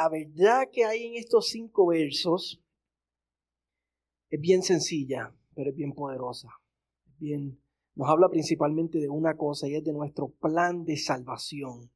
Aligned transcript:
la 0.00 0.08
verdad 0.08 0.70
que 0.72 0.84
hay 0.84 1.08
en 1.08 1.16
estos 1.16 1.48
cinco 1.48 1.88
versos 1.88 2.62
es 4.30 4.40
bien 4.40 4.62
sencilla, 4.62 5.36
pero 5.54 5.70
es 5.70 5.76
bien 5.76 5.92
poderosa. 5.92 6.48
Bien, 7.18 7.60
nos 7.94 8.08
habla 8.08 8.30
principalmente 8.30 8.98
de 8.98 9.10
una 9.10 9.36
cosa 9.36 9.68
y 9.68 9.74
es 9.74 9.84
de 9.84 9.92
nuestro 9.92 10.30
plan 10.30 10.84
de 10.84 10.96
salvación. 10.96 11.90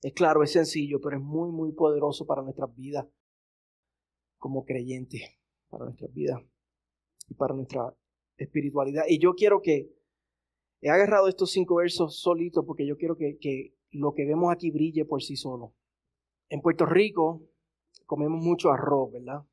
Es 0.00 0.12
claro, 0.12 0.44
es 0.44 0.52
sencillo, 0.52 1.00
pero 1.00 1.16
es 1.16 1.22
muy, 1.22 1.50
muy 1.50 1.72
poderoso 1.72 2.24
para 2.24 2.42
nuestras 2.42 2.72
vidas 2.76 3.04
como 4.36 4.64
creyentes, 4.64 5.22
para 5.70 5.86
nuestras 5.86 6.12
vidas 6.14 6.40
y 7.28 7.34
para 7.34 7.52
nuestra 7.54 7.96
espiritualidad. 8.36 9.02
Y 9.08 9.18
yo 9.18 9.34
quiero 9.34 9.60
que, 9.60 9.92
he 10.80 10.90
agarrado 10.90 11.26
estos 11.26 11.50
cinco 11.50 11.76
versos 11.76 12.20
solitos 12.20 12.64
porque 12.64 12.86
yo 12.86 12.96
quiero 12.96 13.16
que, 13.16 13.38
que 13.38 13.74
lo 13.90 14.14
que 14.14 14.24
vemos 14.24 14.52
aquí 14.52 14.70
brille 14.70 15.04
por 15.04 15.20
sí 15.20 15.34
solo. 15.34 15.74
En 16.50 16.60
Puerto 16.62 16.86
Rico 16.86 17.42
comemos 18.06 18.42
mucho 18.42 18.70
arroz, 18.70 19.12
¿verdad? 19.12 19.44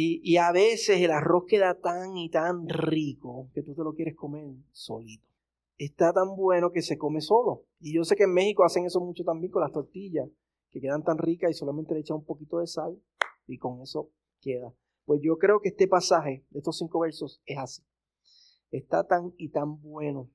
Y, 0.00 0.36
a 0.36 0.52
veces 0.52 1.00
el 1.00 1.10
arroz 1.10 1.46
queda 1.48 1.80
tan 1.80 2.16
y 2.16 2.30
tan 2.30 2.68
rico 2.68 3.50
que 3.52 3.64
tú 3.64 3.74
te 3.74 3.82
lo 3.82 3.94
quieres 3.94 4.14
comer 4.14 4.54
solito. 4.70 5.26
Está 5.76 6.12
tan 6.12 6.36
bueno 6.36 6.70
que 6.70 6.82
se 6.82 6.96
come 6.96 7.20
solo. 7.20 7.64
Y 7.80 7.94
yo 7.94 8.04
sé 8.04 8.14
que 8.14 8.22
en 8.22 8.32
México 8.32 8.64
hacen 8.64 8.84
eso 8.84 9.00
mucho 9.00 9.24
también 9.24 9.50
con 9.50 9.60
las 9.60 9.72
tortillas, 9.72 10.28
que 10.70 10.80
quedan 10.80 11.02
tan 11.02 11.18
ricas 11.18 11.50
y 11.50 11.54
solamente 11.54 11.94
le 11.94 12.00
echan 12.00 12.18
un 12.18 12.24
poquito 12.24 12.60
de 12.60 12.68
sal 12.68 12.96
y 13.48 13.58
con 13.58 13.82
eso 13.82 14.12
queda. 14.40 14.72
Pues 15.04 15.20
yo 15.20 15.36
creo 15.36 15.60
que 15.60 15.70
este 15.70 15.88
pasaje 15.88 16.44
de 16.50 16.60
estos 16.60 16.78
cinco 16.78 17.00
versos 17.00 17.42
es 17.44 17.58
así. 17.58 17.82
Está 18.70 19.04
tan 19.04 19.34
y 19.36 19.48
tan 19.48 19.80
bueno 19.80 20.30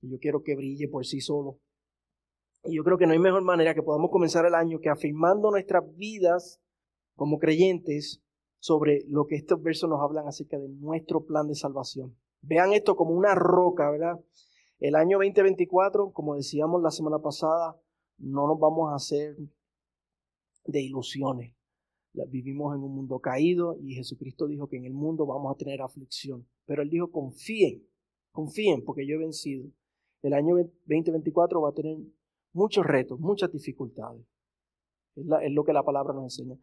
que 0.00 0.08
yo 0.08 0.18
quiero 0.18 0.42
que 0.42 0.56
brille 0.56 0.88
por 0.88 1.06
sí 1.06 1.20
solo. 1.20 1.60
Y 2.68 2.76
yo 2.76 2.84
creo 2.84 2.98
que 2.98 3.06
no 3.06 3.14
hay 3.14 3.18
mejor 3.18 3.42
manera 3.42 3.74
que 3.74 3.82
podamos 3.82 4.10
comenzar 4.10 4.44
el 4.44 4.54
año 4.54 4.78
que 4.78 4.90
afirmando 4.90 5.50
nuestras 5.50 5.84
vidas 5.96 6.60
como 7.16 7.38
creyentes 7.38 8.22
sobre 8.58 9.04
lo 9.08 9.26
que 9.26 9.36
estos 9.36 9.62
versos 9.62 9.88
nos 9.88 10.02
hablan 10.02 10.28
acerca 10.28 10.58
de 10.58 10.68
nuestro 10.68 11.24
plan 11.24 11.48
de 11.48 11.54
salvación. 11.54 12.14
Vean 12.42 12.74
esto 12.74 12.94
como 12.94 13.12
una 13.12 13.34
roca, 13.34 13.90
¿verdad? 13.90 14.20
El 14.80 14.96
año 14.96 15.16
2024, 15.16 16.12
como 16.12 16.34
decíamos 16.34 16.82
la 16.82 16.90
semana 16.90 17.20
pasada, 17.20 17.80
no 18.18 18.46
nos 18.46 18.58
vamos 18.58 18.92
a 18.92 18.96
hacer 18.96 19.38
de 20.66 20.82
ilusiones. 20.82 21.54
Vivimos 22.12 22.76
en 22.76 22.82
un 22.82 22.94
mundo 22.94 23.18
caído 23.20 23.78
y 23.80 23.94
Jesucristo 23.94 24.46
dijo 24.46 24.68
que 24.68 24.76
en 24.76 24.84
el 24.84 24.92
mundo 24.92 25.24
vamos 25.24 25.54
a 25.54 25.56
tener 25.56 25.80
aflicción. 25.80 26.46
Pero 26.66 26.82
Él 26.82 26.90
dijo, 26.90 27.10
confíen, 27.10 27.88
confíen 28.30 28.84
porque 28.84 29.06
yo 29.06 29.14
he 29.14 29.18
vencido. 29.18 29.70
El 30.20 30.34
año 30.34 30.54
2024 30.84 31.62
va 31.62 31.70
a 31.70 31.74
tener 31.74 31.96
muchos 32.58 32.84
retos, 32.84 33.18
muchas 33.20 33.50
dificultades. 33.52 34.26
Es, 35.14 35.52
lo 35.52 35.64
que 35.64 35.72
la 35.72 35.82
palabra 35.82 36.12
nos 36.12 36.24
enseña. 36.24 36.58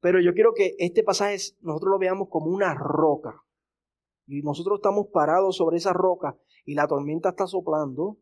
Pero 0.00 0.20
yo 0.20 0.32
quiero 0.32 0.54
que 0.54 0.74
este 0.78 1.02
pasaje 1.02 1.36
nosotros 1.60 1.90
lo 1.90 1.98
veamos 1.98 2.28
como 2.30 2.46
una 2.46 2.74
roca. 2.74 3.44
Y 4.26 4.42
nosotros 4.42 4.78
estamos 4.78 5.08
parados 5.12 5.56
sobre 5.56 5.76
esa 5.76 5.92
roca 5.92 6.38
y 6.64 6.74
la 6.74 6.86
tormenta 6.86 7.30
está 7.30 7.46
soplando. 7.46 8.18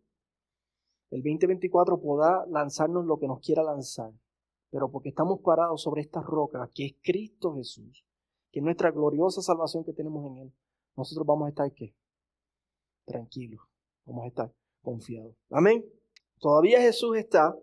El 1.11 1.23
2024 1.23 2.01
podrá 2.01 2.47
lanzarnos 2.47 3.05
lo 3.05 3.19
que 3.19 3.29
nos 3.29 3.41
quiera 3.41 3.63
lanzar. 3.63 4.13
Pero 4.71 4.91
porque 4.91 5.11
estamos 5.11 5.41
parados 5.41 5.83
sobre 5.83 6.03
esta 6.03 6.23
roca, 6.23 6.71
que 6.75 6.87
es 6.87 6.95
Cristo 7.03 7.55
Jesús, 7.57 8.05
que 8.51 8.61
es 8.61 8.65
nuestra 8.65 8.91
gloriosa 8.91 9.43
salvación 9.43 9.85
que 9.85 9.93
tenemos 9.93 10.25
en 10.27 10.39
Él, 10.39 10.55
nosotros 10.97 11.27
vamos 11.27 11.47
a 11.47 11.49
estar 11.51 11.73
¿qué? 11.73 11.95
Tranquilos. 13.05 13.61
Vamos 14.05 14.25
a 14.25 14.29
estar 14.29 14.55
confiados. 14.83 15.37
Amén. 15.51 16.00
Todavía 16.41 16.81
Jesús 16.81 17.19
está 17.19 17.55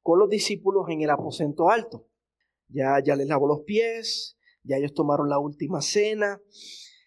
con 0.00 0.20
los 0.20 0.30
discípulos 0.30 0.86
en 0.88 1.02
el 1.02 1.10
aposento 1.10 1.68
alto. 1.68 2.06
Ya, 2.68 3.00
ya 3.04 3.16
les 3.16 3.26
lavó 3.26 3.48
los 3.48 3.62
pies, 3.62 4.38
ya 4.62 4.76
ellos 4.76 4.94
tomaron 4.94 5.28
la 5.28 5.40
última 5.40 5.82
cena. 5.82 6.40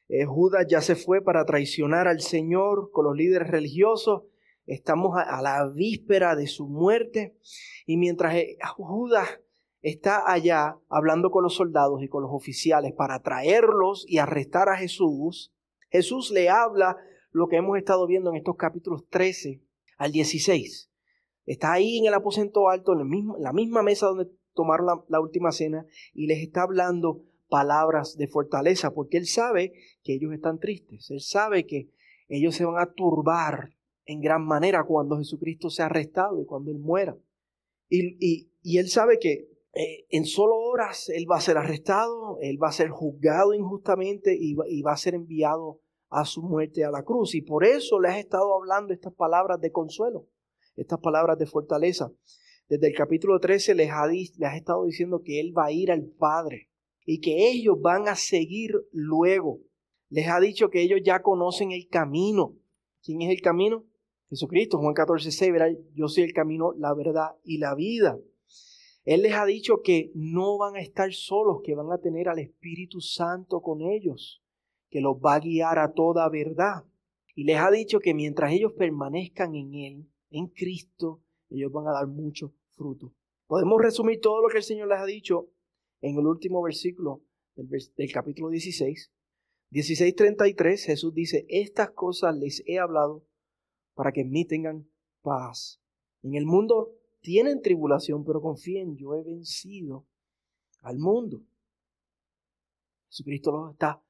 Eh, 0.10 0.26
Judas 0.26 0.66
ya 0.70 0.82
se 0.82 0.96
fue 0.96 1.22
para 1.22 1.46
traicionar 1.46 2.10
al 2.10 2.20
Señor 2.20 2.92
con 2.92 3.06
los 3.06 3.16
líderes 3.16 3.48
religiosos. 3.48 4.24
Estamos 4.66 5.18
a, 5.18 5.42
la 5.42 5.70
víspera 5.74 6.36
de 6.36 6.48
su 6.48 6.68
muerte. 6.68 7.38
Y 7.86 7.96
mientras 7.96 8.36
eh, 8.36 8.58
Judas 8.76 9.40
está 9.82 10.30
allá 10.30 10.78
hablando 10.90 11.32
con 11.32 11.44
los 11.44 11.56
soldados 11.56 12.04
y 12.04 12.10
con 12.10 12.24
los 12.24 12.32
oficiales 12.34 12.92
para 12.92 13.22
traerlos 13.22 14.04
y 14.06 14.18
arrestar 14.18 14.68
a 14.68 14.76
Jesús, 14.76 15.54
Jesús 15.90 16.30
le 16.32 16.50
habla 16.50 16.98
lo 17.32 17.48
que 17.48 17.56
hemos 17.56 17.78
estado 17.78 18.06
viendo 18.06 18.32
en 18.32 18.36
estos 18.36 18.58
capítulos 18.58 19.08
13 19.10 19.62
al 19.98 20.12
16. 20.12 20.89
Está 21.50 21.74
ahí 21.74 21.98
en 21.98 22.06
el 22.06 22.14
aposento 22.14 22.70
alto, 22.70 22.94
en 22.94 23.10
la 23.40 23.54
misma 23.54 23.82
mesa 23.82 24.06
donde 24.06 24.30
tomaron 24.54 25.04
la, 25.08 25.20
última 25.20 25.52
cena 25.52 25.84
y 26.14 26.28
les 26.28 26.44
está 26.44 26.62
hablando 26.62 27.24
palabras 27.50 28.18
de 28.18 28.28
fortaleza, 28.28 28.94
porque 28.94 29.18
Él 29.18 29.26
sabe 29.26 29.74
que 30.04 30.14
ellos 30.14 30.32
están 30.32 30.60
tristes, 30.60 31.10
Él 31.10 31.22
sabe 31.22 31.66
que 31.66 31.90
ellos 32.28 32.54
se 32.54 32.66
van 32.66 32.80
a 32.80 32.94
turbar 32.94 33.72
en 34.06 34.22
gran 34.22 34.46
manera 34.46 34.84
cuando 34.84 35.18
Jesucristo 35.18 35.72
sea 35.72 35.88
arrestado 35.88 36.40
y 36.40 36.46
cuando 36.46 36.70
Él 36.70 36.78
muera. 36.78 37.18
Y, 37.90 38.78
Él 38.78 38.88
sabe 38.90 39.18
que 39.18 39.50
eh, 39.74 40.06
en 40.12 40.26
solo 40.26 40.56
horas 40.56 41.10
Él 41.10 41.26
va 41.28 41.38
a 41.38 41.42
ser 41.42 41.58
arrestado, 41.58 42.38
Él 42.42 42.62
va 42.62 42.68
a 42.70 42.74
ser 42.74 42.90
juzgado 42.90 43.56
injustamente 43.56 44.38
y 44.40 44.56
y 44.68 44.82
va 44.84 44.92
a 44.92 44.98
ser 44.98 45.16
enviado 45.16 45.80
a 46.10 46.26
su 46.26 46.44
muerte 46.44 46.86
a 46.86 46.92
la 46.92 47.02
cruz. 47.02 47.34
Y 47.34 47.42
por 47.42 47.66
eso 47.66 48.00
le 48.00 48.10
has 48.10 48.20
estado 48.20 48.54
hablando 48.54 48.94
estas 48.94 49.14
palabras 49.14 49.60
de 49.60 49.72
consuelo, 49.72 50.28
estas 50.80 51.00
palabras 51.00 51.38
de 51.38 51.46
fortaleza. 51.46 52.12
Desde 52.68 52.88
el 52.88 52.96
capítulo 52.96 53.40
13 53.40 53.76
les 53.76 53.90
ha, 53.92 54.08
les 54.08 54.54
estado 54.56 54.86
diciendo 54.86 55.22
que 55.24 55.40
Él 55.40 55.58
va 55.58 55.66
a 55.66 55.72
ir 55.72 55.92
al 55.92 56.06
Padre 56.06 56.70
y 57.06 57.20
que 57.20 57.50
ellos 57.50 57.78
van 57.82 58.08
a 58.08 58.16
seguir 58.16 58.72
luego. 58.92 59.60
Les 60.10 60.28
ha 60.28 60.40
dicho 60.40 60.70
que 60.70 60.82
ellos 60.82 61.02
ya 61.04 61.22
conocen 61.22 61.72
el 61.72 61.88
camino. 61.88 62.56
¿Quién 63.04 63.22
es 63.22 63.30
el 63.32 63.42
camino? 63.42 63.86
Jesucristo, 64.30 64.78
Juan 64.78 64.94
14, 64.94 65.32
6, 65.32 65.52
verá, 65.52 65.68
yo 65.94 66.08
soy 66.08 66.24
el 66.24 66.34
camino, 66.34 66.74
la 66.78 66.94
verdad 66.94 67.32
y 67.44 67.58
la 67.58 67.74
vida. 67.74 68.20
Él 69.04 69.24
les 69.24 69.34
ha 69.34 69.46
dicho 69.46 69.82
que 69.84 70.12
no 70.14 70.58
van 70.60 70.76
a 70.76 70.82
estar 70.82 71.12
solos, 71.14 71.62
que 71.64 71.74
van 71.74 71.92
a 71.92 71.98
tener 71.98 72.30
al 72.30 72.38
Espíritu 72.38 73.02
Santo 73.02 73.62
con 73.62 73.82
ellos, 73.82 74.44
que 74.92 75.02
los 75.02 75.16
va 75.16 75.36
a 75.36 75.40
guiar 75.40 75.80
a 75.80 75.94
toda 75.94 76.30
verdad. 76.30 76.84
Y 77.34 77.46
les 77.46 77.58
ha 77.58 77.72
dicho 77.72 78.00
que 78.00 78.14
mientras 78.14 78.52
ellos 78.52 78.74
permanezcan 78.74 79.56
en 79.56 79.74
Él, 79.74 80.10
en 80.30 80.48
Cristo, 80.48 81.24
ellos 81.50 81.72
van 81.72 81.88
a 81.88 81.92
dar 81.92 82.08
mucho 82.08 82.54
fruto. 82.76 83.14
Podemos 83.48 83.82
resumir 83.82 84.20
todo 84.22 84.42
lo 84.42 84.50
que 84.50 84.58
el 84.58 84.64
Señor 84.64 84.88
les 84.90 85.00
ha 85.00 85.06
dicho 85.06 85.50
en 86.02 86.18
el 86.18 86.26
último 86.26 86.62
versículo 86.62 87.24
del, 87.56 88.12
capítulo 88.12 88.50
16. 88.50 89.12
16.33 89.72 90.86
Jesús 90.86 91.14
dice, 91.14 91.46
estas 91.50 91.92
cosas 91.92 92.36
les 92.36 92.64
he 92.66 92.80
hablado 92.80 93.26
para 93.94 94.12
que 94.12 94.22
en 94.22 94.32
mí 94.32 94.46
tengan 94.46 94.90
paz. 95.22 95.82
En 96.22 96.36
el 96.36 96.46
mundo 96.46 96.96
tienen 97.22 97.62
tribulación, 97.62 98.24
pero 98.24 98.42
confíen, 98.42 98.96
yo 98.96 99.16
he 99.16 99.24
vencido 99.24 100.08
al 100.82 100.98
mundo. 100.98 101.44
Jesucristo 103.10 103.52
los 103.52 103.72
está 103.74 104.02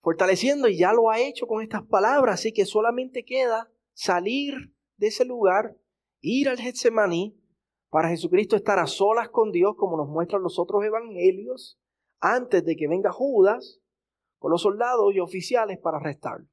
fortaleciendo 0.00 0.68
y 0.68 0.78
ya 0.78 0.92
lo 0.92 1.10
ha 1.10 1.20
hecho 1.20 1.46
con 1.46 1.62
estas 1.62 1.82
palabras, 1.82 2.40
así 2.40 2.52
que 2.52 2.64
solamente 2.64 3.24
queda 3.24 3.70
salir 3.92 4.72
de 4.98 5.06
ese 5.06 5.24
lugar, 5.24 5.76
ir 6.20 6.48
al 6.48 6.58
Getsemaní 6.58 7.40
para 7.88 8.10
Jesucristo 8.10 8.56
estar 8.56 8.78
a 8.78 8.86
solas 8.86 9.30
con 9.30 9.50
Dios, 9.50 9.74
como 9.76 9.96
nos 9.96 10.08
muestran 10.08 10.42
los 10.42 10.58
otros 10.58 10.84
evangelios, 10.84 11.80
antes 12.20 12.64
de 12.64 12.76
que 12.76 12.88
venga 12.88 13.12
Judas 13.12 13.80
con 14.38 14.50
los 14.50 14.62
soldados 14.62 15.14
y 15.14 15.20
oficiales 15.20 15.78
para 15.78 15.98
arrestarlo. 15.98 16.48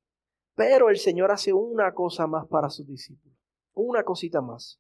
Pero 0.55 0.89
el 0.89 0.97
Señor 0.97 1.31
hace 1.31 1.51
una 1.51 1.93
cosa 1.93 2.27
más 2.27 2.47
para 2.47 2.69
sus 2.69 2.87
discípulos, 2.87 3.37
una 3.73 4.03
cosita 4.03 4.41
más, 4.41 4.79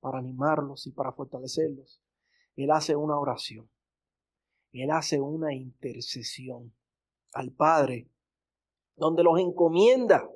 para 0.00 0.18
animarlos 0.18 0.86
y 0.86 0.92
para 0.92 1.12
fortalecerlos. 1.12 2.00
Él 2.56 2.70
hace 2.70 2.96
una 2.96 3.18
oración, 3.18 3.68
Él 4.72 4.90
hace 4.90 5.20
una 5.20 5.52
intercesión 5.52 6.74
al 7.32 7.52
Padre, 7.52 8.08
donde 8.96 9.22
los 9.22 9.38
encomienda 9.38 10.28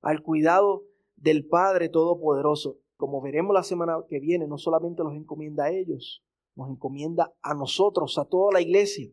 al 0.00 0.22
cuidado 0.22 0.84
del 1.20 1.46
Padre 1.46 1.88
Todopoderoso 1.88 2.80
como 3.00 3.20
veremos 3.22 3.54
la 3.54 3.64
semana 3.64 3.96
que 4.08 4.20
viene, 4.20 4.46
no 4.46 4.58
solamente 4.58 5.02
los 5.02 5.14
encomienda 5.14 5.64
a 5.64 5.72
ellos, 5.72 6.22
nos 6.54 6.68
encomienda 6.68 7.34
a 7.40 7.54
nosotros, 7.54 8.18
a 8.18 8.26
toda 8.26 8.52
la 8.52 8.60
iglesia. 8.60 9.10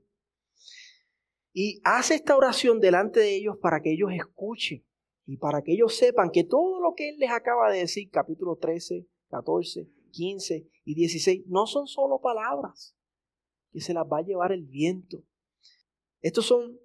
Y 1.54 1.80
hace 1.86 2.16
esta 2.16 2.36
oración 2.36 2.80
delante 2.82 3.22
de 3.22 3.36
ellos 3.36 3.56
para 3.60 3.82
que 3.82 3.94
ellos 3.94 4.12
escuchen 4.14 4.86
y 5.26 5.38
para 5.38 5.64
que 5.64 5.72
ellos 5.72 5.96
sepan 5.96 6.30
que 6.32 6.44
todo 6.44 6.82
lo 6.82 6.94
que 6.96 7.10
Él 7.10 7.18
les 7.18 7.32
acaba 7.32 7.72
de 7.72 7.80
decir, 7.80 8.12
capítulo 8.12 8.58
13, 8.58 9.08
14, 9.30 9.90
15 10.12 10.70
y 10.84 10.94
16, 10.94 11.46
no 11.48 11.66
son 11.66 11.88
solo 11.88 12.20
palabras 12.20 12.96
que 13.72 13.80
se 13.80 13.94
las 13.94 14.06
va 14.06 14.20
a 14.20 14.26
llevar 14.26 14.52
el 14.52 14.66
viento. 14.66 15.24
Estos 16.22 16.46
son 16.46 16.78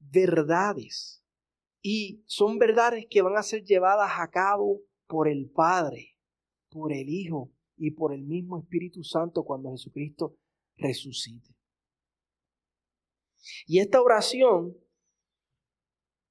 verdades 0.00 1.21
y 1.82 2.22
son 2.26 2.58
verdades 2.58 3.06
que 3.10 3.22
van 3.22 3.36
a 3.36 3.42
ser 3.42 3.64
llevadas 3.64 4.12
a 4.18 4.30
cabo 4.30 4.80
por 5.06 5.28
el 5.28 5.50
Padre 5.50 6.12
por 6.72 6.92
el 6.92 7.08
Hijo 7.08 7.52
y 7.76 7.92
por 7.92 8.12
el 8.12 8.22
mismo 8.22 8.58
Espíritu 8.58 9.04
Santo 9.04 9.44
cuando 9.44 9.70
Jesucristo 9.70 10.36
resucite. 10.76 11.50
Y 13.66 13.80
esta 13.80 14.00
oración, 14.00 14.76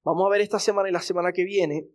vamos 0.03 0.25
a 0.25 0.29
ver 0.29 0.41
esta 0.41 0.59
semana 0.59 0.89
y 0.89 0.91
la 0.91 1.01
semana 1.01 1.31
que 1.31 1.43
viene, 1.43 1.87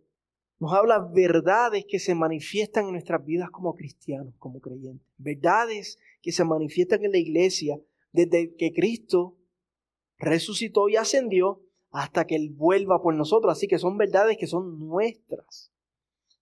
nos 0.59 0.73
habla 0.73 0.99
verdades 0.99 1.85
que 1.87 1.99
se 1.99 2.15
manifiestan 2.15 2.85
en 2.85 2.93
nuestras 2.93 3.23
vidas 3.23 3.49
como 3.51 3.75
cristianos, 3.75 4.33
como 4.39 4.59
creyentes. 4.59 5.07
Verdades 5.17 5.99
que 6.21 6.31
se 6.31 6.43
manifiestan 6.43 7.03
en 7.03 7.11
la 7.11 7.19
iglesia 7.19 7.79
desde 8.11 8.55
que 8.55 8.73
Cristo 8.73 9.37
resucitó 10.17 10.89
y 10.89 10.95
ascendió 10.95 11.61
hasta 11.97 12.27
que 12.27 12.35
Él 12.35 12.51
vuelva 12.51 13.01
por 13.01 13.15
nosotros. 13.15 13.51
Así 13.51 13.67
que 13.67 13.79
son 13.79 13.97
verdades 13.97 14.37
que 14.37 14.45
son 14.45 14.77
nuestras, 14.77 15.73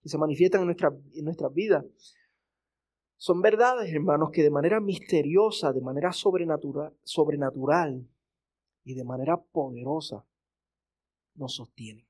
que 0.02 0.10
se 0.10 0.18
manifiestan 0.18 0.62
en, 0.62 0.68
nuestra, 0.68 0.90
en 1.14 1.24
nuestras 1.24 1.54
vidas. 1.54 1.86
Son 3.16 3.42
verdades, 3.42 3.94
hermanos, 3.94 4.32
que 4.34 4.44
de 4.44 4.50
manera 4.50 4.82
misteriosa, 4.82 5.72
de 5.72 5.80
manera 5.80 6.12
sobrenatural, 6.12 6.94
sobrenatural 7.04 8.06
y 8.84 8.96
de 8.96 9.06
manera 9.06 9.38
poderosa 9.38 10.26
nos 11.36 11.56
sostienen. 11.56 12.06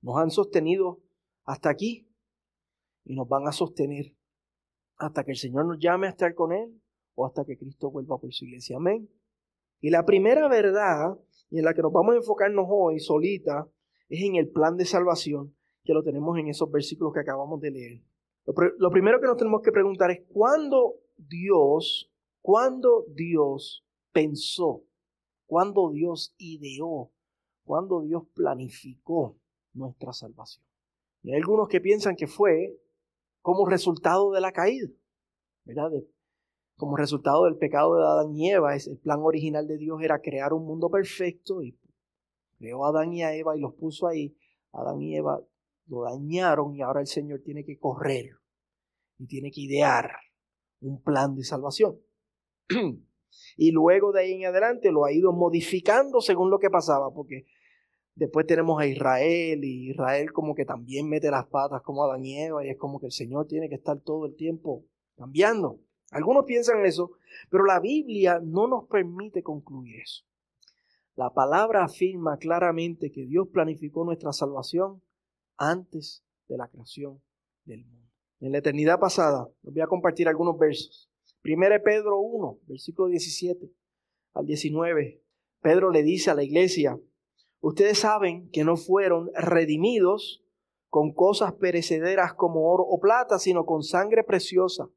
Nos 0.00 0.16
han 0.16 0.32
sostenido 0.32 1.00
hasta 1.44 1.70
aquí 1.70 2.10
y 3.04 3.14
nos 3.14 3.28
van 3.28 3.46
a 3.46 3.52
sostener 3.52 4.16
hasta 4.96 5.22
que 5.22 5.30
el 5.30 5.38
Señor 5.38 5.66
nos 5.66 5.78
llame 5.78 6.08
a 6.08 6.10
estar 6.10 6.34
con 6.34 6.52
Él 6.52 6.82
o 7.14 7.26
hasta 7.26 7.44
que 7.44 7.56
Cristo 7.56 7.92
vuelva 7.92 8.18
por 8.18 8.32
su 8.32 8.44
iglesia. 8.44 8.76
Amén. 8.76 9.08
Y 9.80 9.90
la 9.90 10.04
primera 10.04 10.48
verdad 10.48 11.16
y 11.50 11.58
en 11.58 11.64
la 11.64 11.74
que 11.74 11.82
nos 11.82 11.92
vamos 11.92 12.14
a 12.14 12.18
enfocarnos 12.18 12.66
hoy 12.68 13.00
solita 13.00 13.68
es 14.08 14.22
en 14.22 14.36
el 14.36 14.48
plan 14.48 14.76
de 14.76 14.84
salvación 14.84 15.54
que 15.84 15.92
lo 15.92 16.02
tenemos 16.02 16.38
en 16.38 16.48
esos 16.48 16.70
versículos 16.70 17.12
que 17.12 17.20
acabamos 17.20 17.60
de 17.60 17.70
leer. 17.70 18.02
Lo, 18.78 18.90
primero 18.90 19.20
que 19.20 19.26
nos 19.26 19.36
tenemos 19.36 19.62
que 19.62 19.72
preguntar 19.72 20.10
es 20.10 20.22
cuándo 20.32 20.96
Dios, 21.16 22.10
cuándo 22.40 23.04
Dios 23.08 23.84
pensó, 24.12 24.82
cuándo 25.46 25.90
Dios 25.90 26.34
ideó, 26.38 27.10
cuándo 27.64 28.00
Dios 28.02 28.24
planificó 28.34 29.36
nuestra 29.72 30.12
salvación. 30.12 30.64
Y 31.22 31.32
hay 31.32 31.38
algunos 31.38 31.68
que 31.68 31.80
piensan 31.80 32.16
que 32.16 32.26
fue 32.26 32.76
como 33.42 33.66
resultado 33.66 34.32
de 34.32 34.40
la 34.40 34.52
caída, 34.52 34.88
¿verdad? 35.64 35.90
Como 36.80 36.96
resultado 36.96 37.44
del 37.44 37.58
pecado 37.58 37.94
de 37.94 38.02
Adán 38.02 38.34
y 38.34 38.50
Eva, 38.50 38.74
el 38.74 38.98
plan 39.02 39.20
original 39.20 39.68
de 39.68 39.76
Dios 39.76 40.02
era 40.02 40.22
crear 40.22 40.54
un 40.54 40.64
mundo 40.64 40.88
perfecto 40.88 41.62
y 41.62 41.78
creó 42.58 42.86
a 42.86 42.88
Adán 42.88 43.12
y 43.12 43.22
a 43.22 43.34
Eva 43.34 43.54
y 43.54 43.60
los 43.60 43.74
puso 43.74 44.08
ahí. 44.08 44.34
Adán 44.72 45.02
y 45.02 45.14
Eva 45.14 45.40
lo 45.88 46.02
dañaron 46.04 46.74
y 46.74 46.80
ahora 46.80 47.00
el 47.00 47.06
Señor 47.06 47.42
tiene 47.44 47.66
que 47.66 47.78
correr 47.78 48.30
y 49.18 49.26
tiene 49.26 49.50
que 49.50 49.60
idear 49.60 50.10
un 50.80 51.02
plan 51.02 51.36
de 51.36 51.44
salvación. 51.44 52.00
y 53.58 53.72
luego 53.72 54.12
de 54.12 54.22
ahí 54.22 54.32
en 54.32 54.46
adelante 54.46 54.90
lo 54.90 55.04
ha 55.04 55.12
ido 55.12 55.32
modificando 55.34 56.22
según 56.22 56.50
lo 56.50 56.58
que 56.58 56.70
pasaba, 56.70 57.12
porque 57.12 57.44
después 58.14 58.46
tenemos 58.46 58.80
a 58.80 58.86
Israel 58.86 59.62
y 59.62 59.90
Israel 59.90 60.32
como 60.32 60.54
que 60.54 60.64
también 60.64 61.10
mete 61.10 61.30
las 61.30 61.46
patas 61.46 61.82
como 61.82 62.04
Adán 62.04 62.24
y 62.24 62.38
Eva 62.38 62.64
y 62.64 62.70
es 62.70 62.78
como 62.78 63.00
que 63.00 63.06
el 63.06 63.12
Señor 63.12 63.46
tiene 63.48 63.68
que 63.68 63.74
estar 63.74 64.00
todo 64.00 64.24
el 64.24 64.34
tiempo 64.34 64.86
cambiando. 65.18 65.78
Algunos 66.10 66.44
piensan 66.44 66.84
eso, 66.84 67.12
pero 67.50 67.64
la 67.64 67.78
Biblia 67.78 68.40
no 68.42 68.66
nos 68.66 68.86
permite 68.88 69.42
concluir 69.42 70.00
eso. 70.00 70.24
La 71.14 71.32
palabra 71.32 71.84
afirma 71.84 72.36
claramente 72.38 73.12
que 73.12 73.26
Dios 73.26 73.48
planificó 73.52 74.04
nuestra 74.04 74.32
salvación 74.32 75.02
antes 75.56 76.24
de 76.48 76.56
la 76.56 76.68
creación 76.68 77.22
del 77.64 77.84
mundo. 77.84 78.08
En 78.40 78.52
la 78.52 78.58
eternidad 78.58 78.98
pasada, 78.98 79.48
les 79.62 79.74
voy 79.74 79.82
a 79.82 79.86
compartir 79.86 80.26
algunos 80.28 80.58
versos. 80.58 81.10
Primero 81.42 81.80
Pedro 81.82 82.18
1, 82.18 82.60
versículo 82.66 83.08
17 83.08 83.70
al 84.34 84.46
19. 84.46 85.22
Pedro 85.60 85.90
le 85.90 86.02
dice 86.02 86.30
a 86.30 86.34
la 86.34 86.42
iglesia, 86.42 86.98
ustedes 87.60 87.98
saben 87.98 88.50
que 88.50 88.64
no 88.64 88.76
fueron 88.76 89.30
redimidos 89.34 90.42
con 90.88 91.12
cosas 91.12 91.52
perecederas 91.52 92.34
como 92.34 92.68
oro 92.72 92.82
o 92.82 92.98
plata, 92.98 93.38
sino 93.38 93.64
con 93.64 93.82
sangre 93.82 94.24
preciosa 94.24 94.88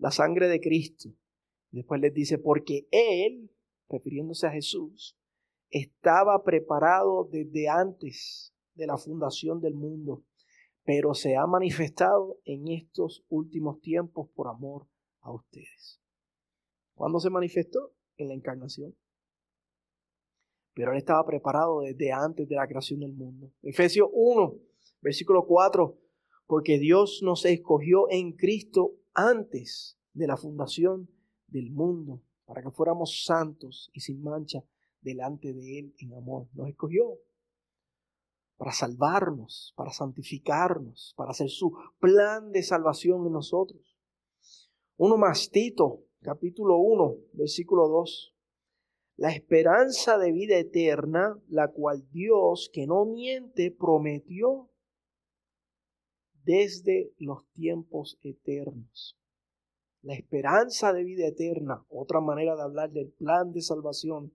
la 0.00 0.10
sangre 0.10 0.48
de 0.48 0.60
Cristo. 0.60 1.10
Después 1.70 2.00
les 2.00 2.12
dice, 2.12 2.38
porque 2.38 2.88
Él, 2.90 3.50
refiriéndose 3.88 4.46
a 4.46 4.50
Jesús, 4.50 5.16
estaba 5.68 6.42
preparado 6.42 7.28
desde 7.30 7.68
antes 7.68 8.52
de 8.74 8.86
la 8.86 8.96
fundación 8.96 9.60
del 9.60 9.74
mundo, 9.74 10.24
pero 10.84 11.14
se 11.14 11.36
ha 11.36 11.46
manifestado 11.46 12.38
en 12.44 12.68
estos 12.68 13.24
últimos 13.28 13.80
tiempos 13.80 14.28
por 14.34 14.48
amor 14.48 14.88
a 15.20 15.32
ustedes. 15.32 16.00
¿Cuándo 16.94 17.20
se 17.20 17.30
manifestó? 17.30 17.94
En 18.16 18.28
la 18.28 18.34
encarnación. 18.34 18.96
Pero 20.74 20.92
Él 20.92 20.98
estaba 20.98 21.24
preparado 21.26 21.80
desde 21.80 22.10
antes 22.10 22.48
de 22.48 22.56
la 22.56 22.66
creación 22.66 23.00
del 23.00 23.12
mundo. 23.12 23.52
Efesios 23.62 24.08
1, 24.12 24.56
versículo 25.02 25.46
4, 25.46 25.98
porque 26.46 26.78
Dios 26.78 27.20
nos 27.22 27.44
escogió 27.44 28.10
en 28.10 28.32
Cristo 28.32 28.99
antes 29.14 29.98
de 30.12 30.26
la 30.26 30.36
fundación 30.36 31.08
del 31.46 31.70
mundo, 31.70 32.22
para 32.44 32.62
que 32.62 32.70
fuéramos 32.70 33.24
santos 33.24 33.90
y 33.92 34.00
sin 34.00 34.22
mancha 34.22 34.64
delante 35.00 35.52
de 35.52 35.78
Él 35.78 35.94
en 35.98 36.14
amor. 36.14 36.48
Nos 36.52 36.68
escogió 36.68 37.18
para 38.56 38.72
salvarnos, 38.72 39.72
para 39.76 39.90
santificarnos, 39.90 41.14
para 41.16 41.30
hacer 41.30 41.48
su 41.48 41.72
plan 41.98 42.52
de 42.52 42.62
salvación 42.62 43.26
en 43.26 43.32
nosotros. 43.32 43.96
Uno 44.96 45.16
más, 45.16 45.50
Tito, 45.50 46.04
capítulo 46.20 46.76
1, 46.76 47.16
versículo 47.32 47.88
2. 47.88 48.34
La 49.16 49.32
esperanza 49.32 50.18
de 50.18 50.32
vida 50.32 50.56
eterna, 50.56 51.40
la 51.48 51.68
cual 51.68 52.06
Dios, 52.10 52.70
que 52.72 52.86
no 52.86 53.06
miente, 53.06 53.70
prometió 53.70 54.70
desde 56.44 57.12
los 57.18 57.46
tiempos 57.52 58.18
eternos. 58.22 59.18
La 60.02 60.14
esperanza 60.14 60.92
de 60.92 61.04
vida 61.04 61.26
eterna, 61.26 61.84
otra 61.88 62.20
manera 62.20 62.56
de 62.56 62.62
hablar 62.62 62.90
del 62.90 63.10
plan 63.10 63.52
de 63.52 63.60
salvación 63.60 64.32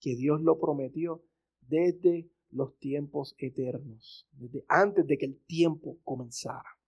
que 0.00 0.16
Dios 0.16 0.42
lo 0.42 0.58
prometió 0.58 1.22
desde 1.60 2.28
los 2.50 2.76
tiempos 2.78 3.34
eternos, 3.38 4.28
desde 4.32 4.64
antes 4.68 5.06
de 5.06 5.16
que 5.16 5.26
el 5.26 5.38
tiempo 5.46 5.98
comenzara. 6.04 6.78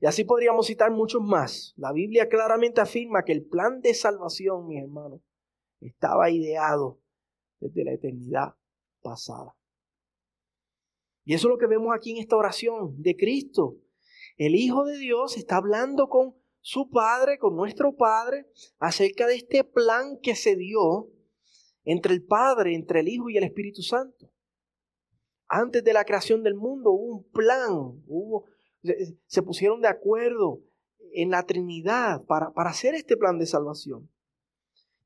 Y 0.00 0.06
así 0.06 0.24
podríamos 0.24 0.66
citar 0.66 0.92
muchos 0.92 1.22
más. 1.22 1.74
La 1.76 1.92
Biblia 1.92 2.28
claramente 2.28 2.80
afirma 2.80 3.24
que 3.24 3.32
el 3.32 3.44
plan 3.44 3.80
de 3.80 3.94
salvación, 3.94 4.68
mis 4.68 4.82
hermanos, 4.82 5.20
estaba 5.80 6.30
ideado 6.30 7.00
desde 7.58 7.84
la 7.84 7.92
eternidad 7.92 8.54
pasada. 9.02 9.55
Y 11.26 11.34
eso 11.34 11.48
es 11.48 11.50
lo 11.50 11.58
que 11.58 11.66
vemos 11.66 11.94
aquí 11.94 12.12
en 12.12 12.18
esta 12.18 12.36
oración 12.36 13.02
de 13.02 13.16
Cristo. 13.16 13.76
El 14.36 14.54
Hijo 14.54 14.84
de 14.84 14.96
Dios 14.96 15.36
está 15.36 15.56
hablando 15.56 16.08
con 16.08 16.36
su 16.60 16.88
Padre, 16.88 17.38
con 17.38 17.56
nuestro 17.56 17.96
Padre, 17.96 18.46
acerca 18.78 19.26
de 19.26 19.34
este 19.34 19.64
plan 19.64 20.18
que 20.22 20.36
se 20.36 20.54
dio 20.54 21.10
entre 21.84 22.14
el 22.14 22.24
Padre, 22.24 22.76
entre 22.76 23.00
el 23.00 23.08
Hijo 23.08 23.28
y 23.28 23.36
el 23.36 23.42
Espíritu 23.42 23.82
Santo. 23.82 24.30
Antes 25.48 25.82
de 25.82 25.92
la 25.92 26.04
creación 26.04 26.44
del 26.44 26.54
mundo 26.54 26.92
hubo 26.92 27.16
un 27.16 27.30
plan, 27.30 28.02
hubo, 28.06 28.44
se 29.26 29.42
pusieron 29.42 29.80
de 29.80 29.88
acuerdo 29.88 30.60
en 31.12 31.30
la 31.30 31.42
Trinidad 31.44 32.24
para, 32.24 32.52
para 32.52 32.70
hacer 32.70 32.94
este 32.94 33.16
plan 33.16 33.36
de 33.38 33.46
salvación. 33.46 34.08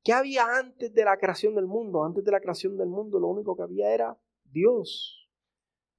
¿Qué 0.03 0.13
había 0.13 0.45
antes 0.55 0.93
de 0.93 1.03
la 1.03 1.17
creación 1.17 1.55
del 1.55 1.65
mundo? 1.65 2.03
Antes 2.03 2.23
de 2.23 2.31
la 2.31 2.41
creación 2.41 2.77
del 2.77 2.89
mundo 2.89 3.19
lo 3.19 3.27
único 3.27 3.55
que 3.55 3.63
había 3.63 3.91
era 3.91 4.19
Dios. 4.45 5.20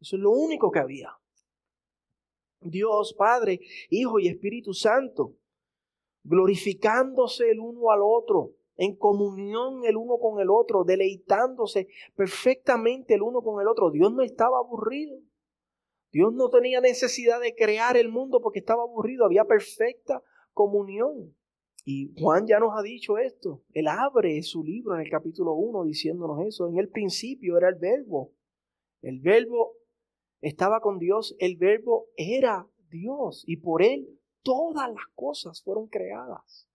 Eso 0.02 0.16
es 0.16 0.22
lo 0.22 0.32
único 0.32 0.72
que 0.72 0.80
había. 0.80 1.16
Dios, 2.60 3.14
Padre, 3.16 3.60
Hijo 3.88 4.18
y 4.18 4.26
Espíritu 4.26 4.74
Santo, 4.74 5.36
glorificándose 6.24 7.50
el 7.50 7.60
uno 7.60 7.90
al 7.92 8.00
otro, 8.02 8.54
en 8.76 8.96
comunión 8.96 9.84
el 9.84 9.96
uno 9.96 10.18
con 10.18 10.40
el 10.40 10.50
otro, 10.50 10.82
deleitándose 10.82 11.86
perfectamente 12.16 13.14
el 13.14 13.22
uno 13.22 13.42
con 13.42 13.60
el 13.60 13.68
otro. 13.68 13.92
Dios 13.92 14.12
no 14.12 14.22
estaba 14.22 14.58
aburrido. 14.58 15.20
Dios 16.10 16.32
no 16.32 16.48
tenía 16.50 16.80
necesidad 16.80 17.40
de 17.40 17.54
crear 17.54 17.96
el 17.96 18.08
mundo 18.08 18.40
porque 18.40 18.58
estaba 18.58 18.82
aburrido, 18.82 19.24
había 19.24 19.44
perfecta 19.44 20.20
comunión. 20.52 21.32
Y 21.84 22.12
Juan 22.20 22.46
ya 22.48 22.58
nos 22.58 22.76
ha 22.76 22.82
dicho 22.82 23.18
esto. 23.18 23.62
Él 23.72 23.86
abre 23.86 24.42
su 24.42 24.64
libro 24.64 24.96
en 24.96 25.02
el 25.02 25.10
capítulo 25.10 25.52
1 25.54 25.84
diciéndonos 25.84 26.44
eso. 26.44 26.68
En 26.68 26.78
el 26.78 26.88
principio 26.88 27.56
era 27.56 27.68
el 27.68 27.76
verbo. 27.76 28.32
El 29.00 29.20
verbo 29.20 29.76
estaba 30.42 30.80
con 30.80 30.98
Dios, 30.98 31.34
el 31.38 31.56
verbo 31.56 32.08
era 32.16 32.68
Dios 32.90 33.44
y 33.46 33.56
por 33.56 33.82
él 33.82 34.20
todas 34.42 34.90
las 34.90 35.06
cosas 35.14 35.62
fueron 35.62 35.86
creadas. 35.86 36.68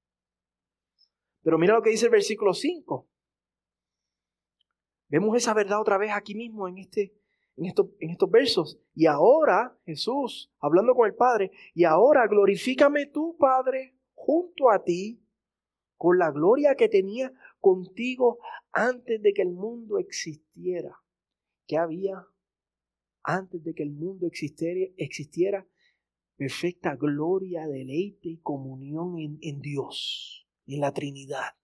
Pero 1.43 1.57
mira 1.57 1.75
lo 1.75 1.81
que 1.81 1.91
dice 1.91 2.05
el 2.05 2.11
versículo 2.11 2.53
5. 2.53 3.07
Vemos 5.09 5.37
esa 5.37 5.53
verdad 5.53 5.79
otra 5.79 5.97
vez 5.97 6.11
aquí 6.13 6.33
mismo 6.33 6.67
en, 6.67 6.77
este, 6.79 7.13
en, 7.57 7.65
en 7.99 8.09
estos 8.09 8.31
versos. 8.31 8.79
Y 8.95 9.05
ahora 9.05 9.77
Jesús, 9.85 10.51
hablando 10.59 10.95
con 10.95 11.07
el 11.07 11.15
Padre, 11.15 11.51
y 11.73 11.83
ahora 11.83 12.25
glorifícame 12.27 13.05
tú, 13.07 13.35
Padre, 13.37 13.95
junto 14.13 14.71
a 14.71 14.83
ti, 14.83 15.21
con 15.97 16.17
la 16.17 16.31
gloria 16.31 16.75
que 16.75 16.87
tenía 16.87 17.33
contigo 17.59 18.39
antes 18.71 19.21
de 19.21 19.33
que 19.33 19.41
el 19.41 19.51
mundo 19.51 19.97
existiera. 19.97 21.01
¿Qué 21.65 21.77
había 21.77 22.27
antes 23.27 23.61
de 23.63 23.73
que 23.73 23.83
el 23.83 23.91
mundo 23.91 24.25
existiera? 24.25 24.89
existiera 24.97 25.67
perfecta 26.37 26.95
gloria, 26.95 27.67
deleite 27.67 28.29
y 28.29 28.37
comunión 28.37 29.15
en, 29.19 29.59
Dios, 29.59 30.47
en 30.65 30.79
la 30.79 30.93
Trinidad. 30.93 31.55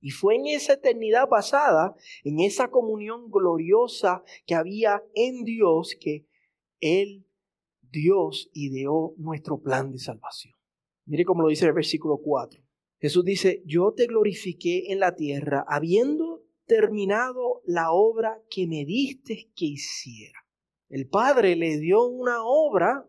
Y 0.00 0.10
fue 0.10 0.36
en 0.36 0.46
esa 0.46 0.74
eternidad 0.74 1.28
pasada, 1.28 1.94
en 2.22 2.40
esa 2.40 2.70
comunión 2.70 3.30
gloriosa 3.30 4.22
que 4.46 4.54
había 4.54 5.02
en 5.14 5.44
Dios, 5.44 5.96
que 5.98 6.26
Él, 6.80 7.26
Dios, 7.80 8.50
ideó 8.52 9.14
nuestro 9.16 9.60
plan 9.60 9.90
de 9.90 9.98
salvación. 9.98 10.54
Mire 11.06 11.24
cómo 11.24 11.42
lo 11.42 11.48
dice 11.48 11.66
el 11.66 11.72
versículo 11.72 12.18
4. 12.18 12.62
Jesús 13.00 13.24
dice, 13.24 13.62
yo 13.64 13.92
te 13.92 14.06
glorifiqué 14.06 14.92
en 14.92 15.00
la 15.00 15.16
tierra, 15.16 15.64
habiendo 15.66 16.44
terminado 16.66 17.62
la 17.64 17.92
obra 17.92 18.40
que 18.50 18.66
me 18.66 18.84
diste 18.84 19.50
que 19.56 19.64
hiciera. 19.66 20.41
El 20.92 21.08
Padre 21.08 21.56
le 21.56 21.78
dio 21.78 22.04
una 22.04 22.44
obra, 22.44 23.08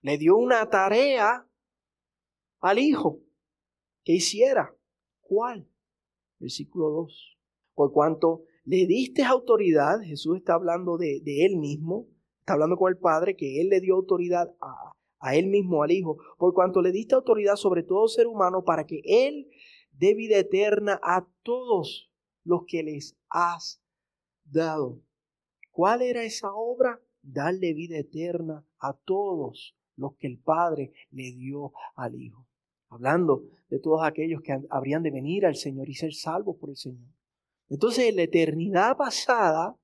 le 0.00 0.18
dio 0.18 0.36
una 0.36 0.68
tarea 0.68 1.48
al 2.58 2.78
Hijo 2.80 3.20
que 4.02 4.14
hiciera. 4.14 4.74
¿Cuál? 5.20 5.70
Versículo 6.40 6.90
2. 6.90 7.38
Por 7.74 7.92
cuanto 7.92 8.42
le 8.64 8.86
diste 8.86 9.22
autoridad, 9.22 10.00
Jesús 10.00 10.38
está 10.38 10.54
hablando 10.54 10.98
de, 10.98 11.20
de 11.20 11.46
él 11.46 11.56
mismo, 11.56 12.08
está 12.40 12.54
hablando 12.54 12.76
con 12.76 12.90
el 12.90 12.98
Padre, 12.98 13.36
que 13.36 13.60
él 13.60 13.68
le 13.68 13.80
dio 13.80 13.94
autoridad 13.94 14.52
a, 14.60 14.92
a 15.20 15.36
él 15.36 15.46
mismo, 15.46 15.84
al 15.84 15.92
Hijo, 15.92 16.18
por 16.36 16.52
cuanto 16.52 16.82
le 16.82 16.90
diste 16.90 17.14
autoridad 17.14 17.54
sobre 17.54 17.84
todo 17.84 18.08
ser 18.08 18.26
humano 18.26 18.64
para 18.64 18.86
que 18.86 19.02
él 19.04 19.48
dé 19.92 20.14
vida 20.14 20.36
eterna 20.36 20.98
a 21.00 21.28
todos 21.44 22.10
los 22.42 22.64
que 22.66 22.82
les 22.82 23.16
has 23.28 23.80
dado. 24.42 25.00
¿Cuál 25.72 26.02
era 26.02 26.22
esa 26.22 26.52
obra? 26.54 27.00
Darle 27.22 27.72
vida 27.72 27.96
eterna 27.96 28.64
a 28.78 28.92
todos 28.92 29.74
los 29.96 30.14
que 30.16 30.26
el 30.26 30.38
Padre 30.38 30.92
le 31.10 31.32
dio 31.32 31.72
al 31.94 32.14
Hijo. 32.14 32.46
Hablando 32.88 33.44
de 33.70 33.78
todos 33.78 34.04
aquellos 34.04 34.42
que 34.42 34.60
habrían 34.68 35.02
de 35.02 35.10
venir 35.10 35.46
al 35.46 35.56
Señor 35.56 35.88
y 35.88 35.94
ser 35.94 36.12
salvos 36.12 36.56
por 36.58 36.68
el 36.68 36.76
Señor. 36.76 37.08
Entonces, 37.70 38.10
en 38.10 38.16
la 38.16 38.22
eternidad 38.24 38.98
pasada 38.98 39.74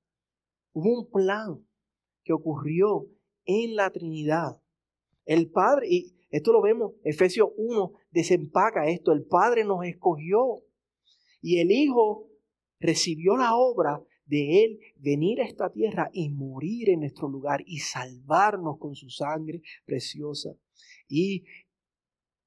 hubo 0.73 0.99
un 0.99 1.09
plan 1.09 1.67
que 2.23 2.33
ocurrió 2.33 3.07
en 3.45 3.75
la 3.75 3.89
Trinidad. 3.89 4.61
El 5.25 5.49
Padre, 5.49 5.87
y 5.89 6.15
esto 6.29 6.53
lo 6.53 6.61
vemos, 6.61 6.93
Efesios 7.03 7.49
1 7.57 7.93
desempaca 8.11 8.87
esto, 8.87 9.11
el 9.11 9.25
Padre 9.25 9.63
nos 9.63 9.83
escogió 9.85 10.63
y 11.41 11.59
el 11.59 11.71
Hijo 11.71 12.27
recibió 12.79 13.37
la 13.37 13.55
obra 13.55 14.03
de 14.29 14.63
Él 14.63 14.79
venir 14.97 15.41
a 15.41 15.45
esta 15.45 15.69
tierra 15.69 16.09
y 16.13 16.29
morir 16.29 16.89
en 16.89 17.01
nuestro 17.01 17.27
lugar 17.27 17.61
y 17.65 17.79
salvarnos 17.79 18.77
con 18.77 18.95
su 18.95 19.09
sangre 19.09 19.61
preciosa. 19.85 20.55
Y 21.07 21.43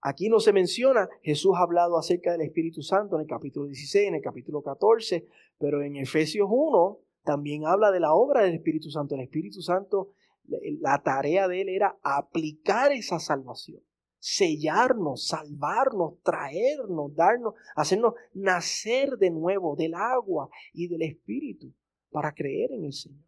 aquí 0.01 0.29
no 0.29 0.41
se 0.41 0.53
menciona, 0.53 1.09
Jesús 1.23 1.53
ha 1.57 1.62
hablado 1.62 1.99
acerca 1.99 2.33
del 2.33 2.43
Espíritu 2.43 2.83
Santo 2.83 3.17
en 3.17 3.23
el 3.23 3.29
capítulo 3.29 3.67
16, 3.67 4.09
en 4.09 4.15
el 4.15 4.23
capítulo 4.23 4.62
14, 4.62 5.27
pero 5.59 5.83
en 5.83 5.97
Efesios 5.97 6.49
1 6.51 6.99
también 7.25 7.67
habla 7.67 7.91
de 7.91 8.01
la 8.01 8.15
obra 8.15 8.43
del 8.43 8.55
Espíritu 8.55 8.91
Santo. 8.91 9.15
El 9.15 9.23
Espíritu 9.23 9.61
Santo 9.61 10.12
la 10.81 11.03
tarea 11.03 11.49
de 11.49 11.62
él 11.62 11.69
era 11.69 11.99
aplicar 12.03 12.93
esa 12.93 13.19
salvación, 13.19 13.81
sellarnos, 14.23 15.26
salvarnos, 15.26 16.23
traernos, 16.23 17.12
darnos, 17.12 17.55
hacernos 17.75 18.14
nacer 18.33 19.19
de 19.19 19.31
nuevo 19.31 19.75
del 19.75 19.95
agua 19.95 20.49
y 20.73 20.87
del 20.87 21.02
Espíritu 21.02 21.75
para 22.09 22.33
creer 22.33 22.71
en 22.71 22.85
el 22.85 22.93
Señor. 22.93 23.26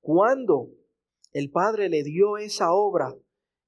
Cuando 0.00 0.70
el 1.32 1.50
Padre 1.50 1.88
le 1.88 2.04
dio 2.04 2.36
esa 2.36 2.72
obra 2.72 3.16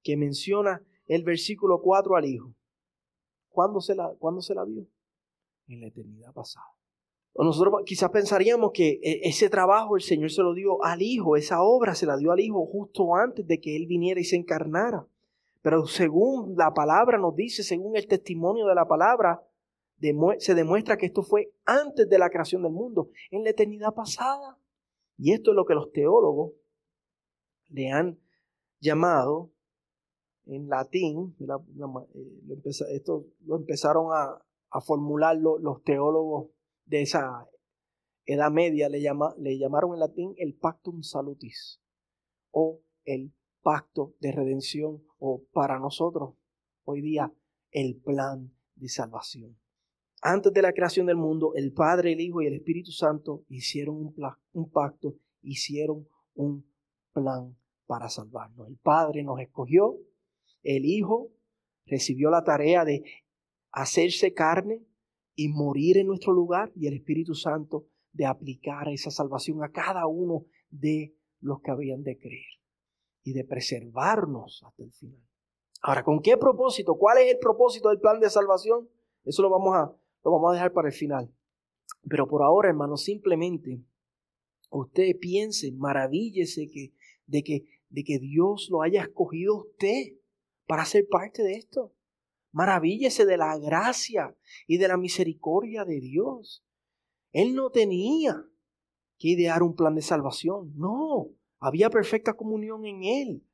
que 0.05 0.17
menciona 0.17 0.81
el 1.07 1.25
versículo 1.25 1.81
4 1.83 2.15
al 2.15 2.25
Hijo, 2.27 2.55
¿cuándo 3.49 3.81
se 3.81 3.97
la, 3.97 4.15
¿cuándo 4.21 4.41
se 4.41 4.55
la 4.55 4.65
dio? 4.65 4.87
En 5.67 5.81
la 5.81 5.89
eternidad 5.89 6.33
pasada. 6.33 6.67
Nosotros 7.35 7.83
quizás 7.85 8.11
pensaríamos 8.11 8.71
que 8.73 9.01
e, 9.03 9.29
ese 9.29 9.51
trabajo 9.51 9.97
el 9.97 10.03
Señor 10.03 10.31
se 10.31 10.43
lo 10.43 10.55
dio 10.55 10.85
al 10.85 11.03
Hijo, 11.03 11.37
esa 11.37 11.63
obra 11.63 11.97
se 11.97 12.07
la 12.07 12.17
dio 12.17 12.31
al 12.31 12.39
Hijo 12.39 12.65
justo 12.65 13.17
antes 13.17 13.45
de 13.45 13.59
que 13.59 13.75
Él 13.75 13.87
viniera 13.87 14.21
y 14.21 14.25
se 14.25 14.37
encarnara. 14.37 15.09
Pero 15.63 15.87
según 15.87 16.55
la 16.57 16.73
palabra 16.73 17.19
nos 17.19 17.35
dice, 17.35 17.63
según 17.63 17.97
el 17.97 18.07
testimonio 18.07 18.67
de 18.67 18.75
la 18.75 18.87
palabra, 18.87 19.43
se 20.39 20.55
demuestra 20.55 20.97
que 20.97 21.07
esto 21.07 21.23
fue 21.23 21.53
antes 21.65 22.09
de 22.09 22.19
la 22.19 22.31
creación 22.31 22.63
del 22.63 22.73
mundo, 22.73 23.11
en 23.31 23.45
la 23.45 23.51
eternidad 23.51 23.95
pasada. 23.95 24.59
Y 25.17 25.33
esto 25.33 25.51
es 25.51 25.57
lo 25.57 25.65
que 25.65 25.75
los 25.75 25.91
teólogos 25.93 26.53
le 27.69 27.91
han 27.91 28.19
llamado 28.81 29.51
en 30.47 30.69
latín, 30.69 31.37
eh, 31.41 32.71
esto 32.91 33.27
lo 33.45 33.57
empezaron 33.57 34.13
a, 34.13 34.43
formular 34.81 35.37
los 35.37 35.83
teólogos 35.83 36.51
de 36.85 37.03
esa 37.03 37.49
Edad 38.27 38.51
Media 38.51 38.91
le, 38.91 39.01
le 39.01 39.59
llamaron 39.59 39.95
en 39.95 40.01
latín 40.01 40.35
el 40.37 40.55
pactum 40.55 41.03
salutis 41.03 41.81
o 42.51 42.83
el 43.07 43.33
pacto 43.63 44.15
de 44.21 44.33
redención 44.33 45.03
o 45.19 45.43
para 45.53 45.79
nosotros 45.79 46.35
hoy 46.85 47.01
día 47.01 47.33
el 47.71 47.97
plan 47.97 48.53
de 48.77 48.89
salvación. 48.89 49.59
Antes 50.21 50.53
de 50.53 50.63
la 50.63 50.73
creación 50.73 51.07
del 51.07 51.17
mundo, 51.17 51.53
el 51.55 51.73
Padre, 51.73 52.13
el 52.13 52.21
Hijo 52.21 52.43
y 52.43 52.47
el 52.47 52.55
Espíritu 52.55 52.91
Santo 52.91 53.45
hicieron 53.49 53.97
un, 53.97 54.15
un 54.53 54.71
pacto, 54.71 55.15
hicieron 55.43 56.09
un 56.35 56.65
plan 57.13 57.57
para 57.87 58.09
salvarnos. 58.09 58.69
El 58.69 58.79
Padre 58.79 59.23
nos 59.23 59.41
escogió, 59.41 59.97
el 60.63 60.85
Hijo 60.85 61.31
recibió 61.87 62.31
la 62.31 62.43
tarea 62.43 62.85
de 62.85 63.05
hacerse 63.71 64.35
carne, 64.35 64.83
y 65.39 65.49
morir 65.51 65.99
en 65.99 66.09
nuestro 66.09 66.33
lugar 66.33 66.73
y 66.75 66.89
el 66.89 66.95
Espíritu 66.95 67.33
Santo 67.33 67.87
de 68.13 68.27
aplicar 68.27 68.89
esa 68.89 69.13
salvación 69.13 69.63
a 69.63 69.71
cada 69.71 70.05
uno 70.09 70.47
de 70.69 71.15
los 71.41 71.61
que 71.61 71.71
habían 71.71 72.03
de 72.03 72.19
creer 72.19 72.58
y 73.29 73.35
de 73.35 73.45
preservarnos 73.45 74.63
hasta 74.67 74.83
el 74.83 74.91
final. 74.91 75.23
Ahora, 75.83 76.03
¿con 76.03 76.23
qué 76.23 76.39
propósito? 76.39 76.97
¿Cuál 76.97 77.19
es 77.19 77.35
el 77.35 77.39
propósito 77.39 77.91
del 77.91 78.01
plan 78.01 78.19
de 78.21 78.31
salvación? 78.31 78.89
Eso 79.25 79.43
lo 79.43 79.51
vamos 79.51 79.77
a, 79.77 79.95
lo 80.25 80.31
vamos 80.31 80.51
a 80.51 80.55
dejar 80.55 80.73
para 80.73 80.89
el 80.89 80.95
final. 80.95 81.31
Pero 82.09 82.27
por 82.27 82.43
ahora, 82.43 82.71
hermano, 82.71 82.97
simplemente 82.97 83.85
usted 84.71 85.19
piense, 85.21 85.73
maravíllese 85.73 86.69
que, 86.71 86.95
de, 87.27 87.43
que, 87.43 87.67
de 87.91 88.03
que 88.03 88.19
Dios 88.19 88.69
lo 88.71 88.81
haya 88.81 89.03
escogido 89.03 89.57
a 89.57 89.61
usted 89.61 90.17
para 90.67 90.87
ser 90.87 91.07
parte 91.07 91.43
de 91.43 91.53
esto. 91.53 91.93
Maravíllese 92.53 93.27
de 93.27 93.37
la 93.37 93.59
gracia 93.59 94.35
y 94.67 94.79
de 94.79 94.89
la 94.89 94.97
misericordia 94.97 95.85
de 95.85 96.01
Dios. 96.01 96.65
Él 97.33 97.55
no 97.55 97.69
tenía 97.69 98.43
que 99.19 99.29
idear 99.29 99.63
un 99.63 99.75
plan 99.77 99.95
de 99.95 100.03
salvación. 100.03 100.73
No, 100.77 101.29
había 101.59 101.91
perfecta 101.91 102.35
comunión 102.35 102.85
en 102.85 103.05
Él. 103.05 103.45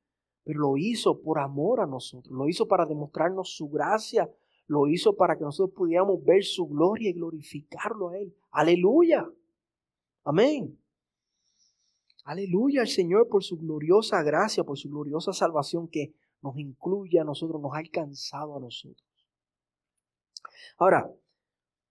Pero 0.44 0.60
lo 0.60 0.76
hizo 0.76 1.20
por 1.22 1.38
amor 1.38 1.80
a 1.80 1.86
nosotros. 1.86 2.32
Lo 2.32 2.48
hizo 2.48 2.68
para 2.68 2.84
demostrarnos 2.86 3.56
su 3.56 3.68
gracia. 3.68 4.30
Lo 4.66 4.86
hizo 4.86 5.16
para 5.16 5.36
que 5.36 5.44
nosotros 5.44 5.74
pudiéramos 5.74 6.22
ver 6.24 6.44
su 6.44 6.66
gloria 6.66 7.10
y 7.10 7.14
glorificarlo 7.14 8.10
a 8.10 8.18
Él. 8.18 8.34
Aleluya. 8.50 9.26
Amén. 10.24 10.78
Aleluya 12.24 12.80
al 12.80 12.88
Señor 12.88 13.28
por 13.28 13.44
su 13.44 13.58
gloriosa 13.58 14.22
gracia, 14.22 14.64
por 14.64 14.78
su 14.78 14.88
gloriosa 14.88 15.34
salvación 15.34 15.88
que 15.88 16.14
nos 16.40 16.58
incluye 16.58 17.20
a 17.20 17.24
nosotros, 17.24 17.60
nos 17.60 17.74
ha 17.74 17.78
alcanzado 17.78 18.56
a 18.56 18.60
nosotros. 18.60 19.06
Ahora, 20.78 21.10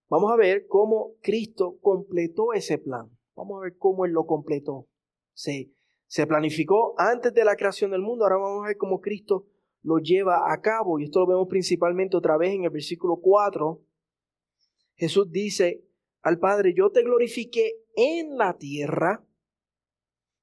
vamos 0.10 0.32
a 0.32 0.36
ver 0.36 0.68
cómo 0.68 1.14
Cristo 1.22 1.78
completó 1.82 2.54
ese 2.54 2.80
plan. 2.80 3.16
Vamos 3.36 3.58
a 3.58 3.64
ver 3.64 3.78
cómo 3.78 4.06
Él 4.06 4.12
lo 4.12 4.26
completó. 4.26 4.88
Se, 5.34 5.72
se 6.14 6.28
planificó 6.28 6.94
antes 7.00 7.34
de 7.34 7.44
la 7.44 7.56
creación 7.56 7.90
del 7.90 8.04
mundo, 8.04 8.24
ahora 8.24 8.38
vamos 8.38 8.64
a 8.64 8.68
ver 8.68 8.78
cómo 8.78 9.02
Cristo 9.02 9.48
lo 9.82 9.98
lleva 9.98 10.54
a 10.54 10.62
cabo. 10.62 11.00
Y 11.00 11.06
esto 11.06 11.22
lo 11.22 11.26
vemos 11.26 11.48
principalmente 11.50 12.16
otra 12.16 12.38
vez 12.38 12.54
en 12.54 12.66
el 12.66 12.70
versículo 12.70 13.16
4. 13.20 13.84
Jesús 14.94 15.32
dice 15.32 15.88
al 16.22 16.38
Padre, 16.38 16.76
yo 16.78 16.92
te 16.92 17.02
glorifiqué 17.02 17.78
en 17.96 18.38
la 18.38 18.60
tierra. 18.60 19.26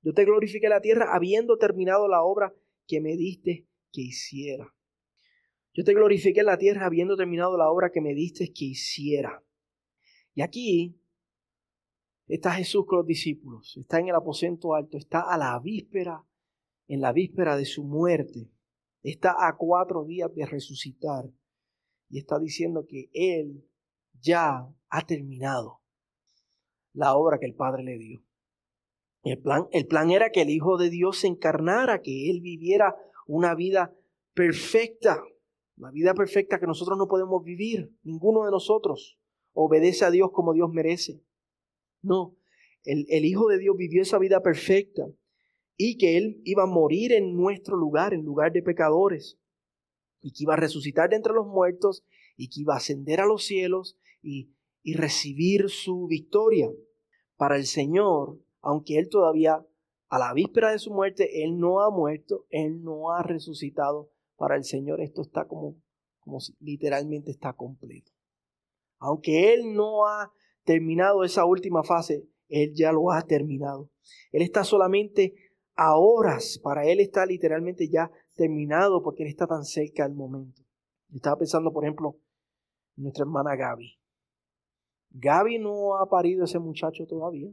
Yo 0.02 0.12
te 0.12 0.24
glorifiqué 0.24 0.66
en 0.66 0.70
la 0.70 0.80
tierra 0.80 1.14
habiendo 1.14 1.56
terminado 1.56 2.08
la 2.08 2.24
obra 2.24 2.52
que 2.88 3.00
me 3.00 3.16
diste 3.16 3.68
que 3.92 4.00
hiciera. 4.00 4.74
Yo 5.72 5.84
te 5.84 5.94
glorifiqué 5.94 6.40
en 6.40 6.46
la 6.46 6.58
tierra 6.58 6.86
habiendo 6.86 7.16
terminado 7.16 7.56
la 7.56 7.70
obra 7.70 7.92
que 7.92 8.00
me 8.00 8.12
diste 8.12 8.52
que 8.52 8.64
hiciera. 8.64 9.44
Y 10.34 10.42
aquí 10.42 10.99
está 12.34 12.52
Jesús 12.52 12.86
con 12.86 12.98
los 12.98 13.06
discípulos, 13.06 13.76
está 13.76 13.98
en 13.98 14.08
el 14.08 14.14
aposento 14.14 14.74
alto, 14.74 14.96
está 14.96 15.20
a 15.20 15.36
la 15.36 15.58
víspera, 15.58 16.24
en 16.86 17.00
la 17.00 17.12
víspera 17.12 17.56
de 17.56 17.64
su 17.64 17.84
muerte, 17.84 18.50
está 19.02 19.46
a 19.46 19.56
cuatro 19.56 20.04
días 20.04 20.32
de 20.34 20.46
resucitar. 20.46 21.30
y 22.12 22.18
está 22.18 22.40
diciendo 22.40 22.86
que 22.88 23.08
Él 23.12 23.64
ya 24.20 24.68
ha 24.88 25.06
terminado 25.06 25.80
la 26.92 27.14
obra 27.14 27.38
que 27.38 27.46
el 27.46 27.54
Padre 27.54 27.84
le 27.84 27.98
dio. 27.98 28.24
El 29.22 29.38
plan, 29.40 29.68
el 29.70 29.86
plan 29.86 30.10
era 30.10 30.30
que 30.30 30.42
el 30.42 30.50
Hijo 30.50 30.76
de 30.76 30.90
Dios 30.90 31.18
se 31.18 31.28
encarnara, 31.28 32.02
que 32.02 32.30
Él 32.30 32.40
viviera 32.40 32.96
una 33.26 33.54
vida 33.54 33.94
perfecta, 34.34 35.22
la 35.76 35.92
vida 35.92 36.14
perfecta 36.14 36.58
que 36.58 36.66
nosotros 36.66 36.98
no 36.98 37.06
podemos 37.06 37.44
vivir, 37.44 37.94
ninguno 38.02 38.44
de 38.44 38.50
nosotros 38.50 39.20
obedece 39.52 40.04
a 40.04 40.10
Dios 40.10 40.30
como 40.32 40.52
Dios 40.52 40.70
merece. 40.72 41.22
No, 42.02 42.36
el, 42.84 43.06
el 43.08 43.24
Hijo 43.24 43.48
de 43.48 43.58
Dios 43.58 43.76
vivió 43.76 44.02
esa 44.02 44.18
vida 44.18 44.42
perfecta 44.42 45.06
y 45.76 45.96
que 45.96 46.16
Él 46.16 46.40
iba 46.44 46.64
a 46.64 46.66
morir 46.66 47.12
en 47.12 47.36
nuestro 47.36 47.76
lugar, 47.76 48.12
en 48.14 48.24
lugar 48.24 48.52
de 48.52 48.62
pecadores, 48.62 49.38
y 50.20 50.32
que 50.32 50.44
iba 50.44 50.54
a 50.54 50.58
resucitar 50.58 51.08
de 51.10 51.16
entre 51.16 51.32
los 51.32 51.46
muertos 51.46 52.04
y 52.36 52.48
que 52.48 52.60
iba 52.60 52.74
a 52.74 52.78
ascender 52.78 53.20
a 53.20 53.26
los 53.26 53.44
cielos 53.44 53.98
y, 54.22 54.54
y 54.82 54.94
recibir 54.94 55.70
su 55.70 56.06
victoria. 56.06 56.70
Para 57.36 57.56
el 57.56 57.64
Señor, 57.64 58.38
aunque 58.60 58.98
Él 58.98 59.08
todavía, 59.08 59.66
a 60.08 60.18
la 60.18 60.34
víspera 60.34 60.70
de 60.72 60.78
su 60.78 60.92
muerte, 60.92 61.42
Él 61.42 61.58
no 61.58 61.80
ha 61.80 61.90
muerto, 61.90 62.46
Él 62.50 62.82
no 62.82 63.12
ha 63.12 63.22
resucitado. 63.22 64.10
Para 64.36 64.56
el 64.56 64.64
Señor 64.64 65.00
esto 65.00 65.22
está 65.22 65.46
como, 65.46 65.76
como 66.18 66.38
literalmente 66.60 67.30
está 67.30 67.54
completo. 67.54 68.12
Aunque 68.98 69.54
Él 69.54 69.72
no 69.72 70.06
ha 70.06 70.32
terminado 70.64 71.24
esa 71.24 71.44
última 71.44 71.82
fase, 71.82 72.28
Él 72.48 72.72
ya 72.74 72.92
lo 72.92 73.10
ha 73.10 73.22
terminado. 73.22 73.90
Él 74.32 74.42
está 74.42 74.64
solamente 74.64 75.34
a 75.74 75.96
horas, 75.96 76.60
para 76.62 76.86
Él 76.86 77.00
está 77.00 77.26
literalmente 77.26 77.88
ya 77.88 78.10
terminado 78.34 79.02
porque 79.02 79.22
Él 79.22 79.28
está 79.28 79.46
tan 79.46 79.64
cerca 79.64 80.06
del 80.06 80.16
momento. 80.16 80.62
Estaba 81.14 81.36
pensando, 81.36 81.72
por 81.72 81.84
ejemplo, 81.84 82.18
en 82.96 83.04
nuestra 83.04 83.22
hermana 83.22 83.56
Gaby. 83.56 83.98
Gaby 85.10 85.58
no 85.58 85.96
ha 85.96 86.08
parido 86.08 86.44
ese 86.44 86.58
muchacho 86.58 87.06
todavía, 87.06 87.50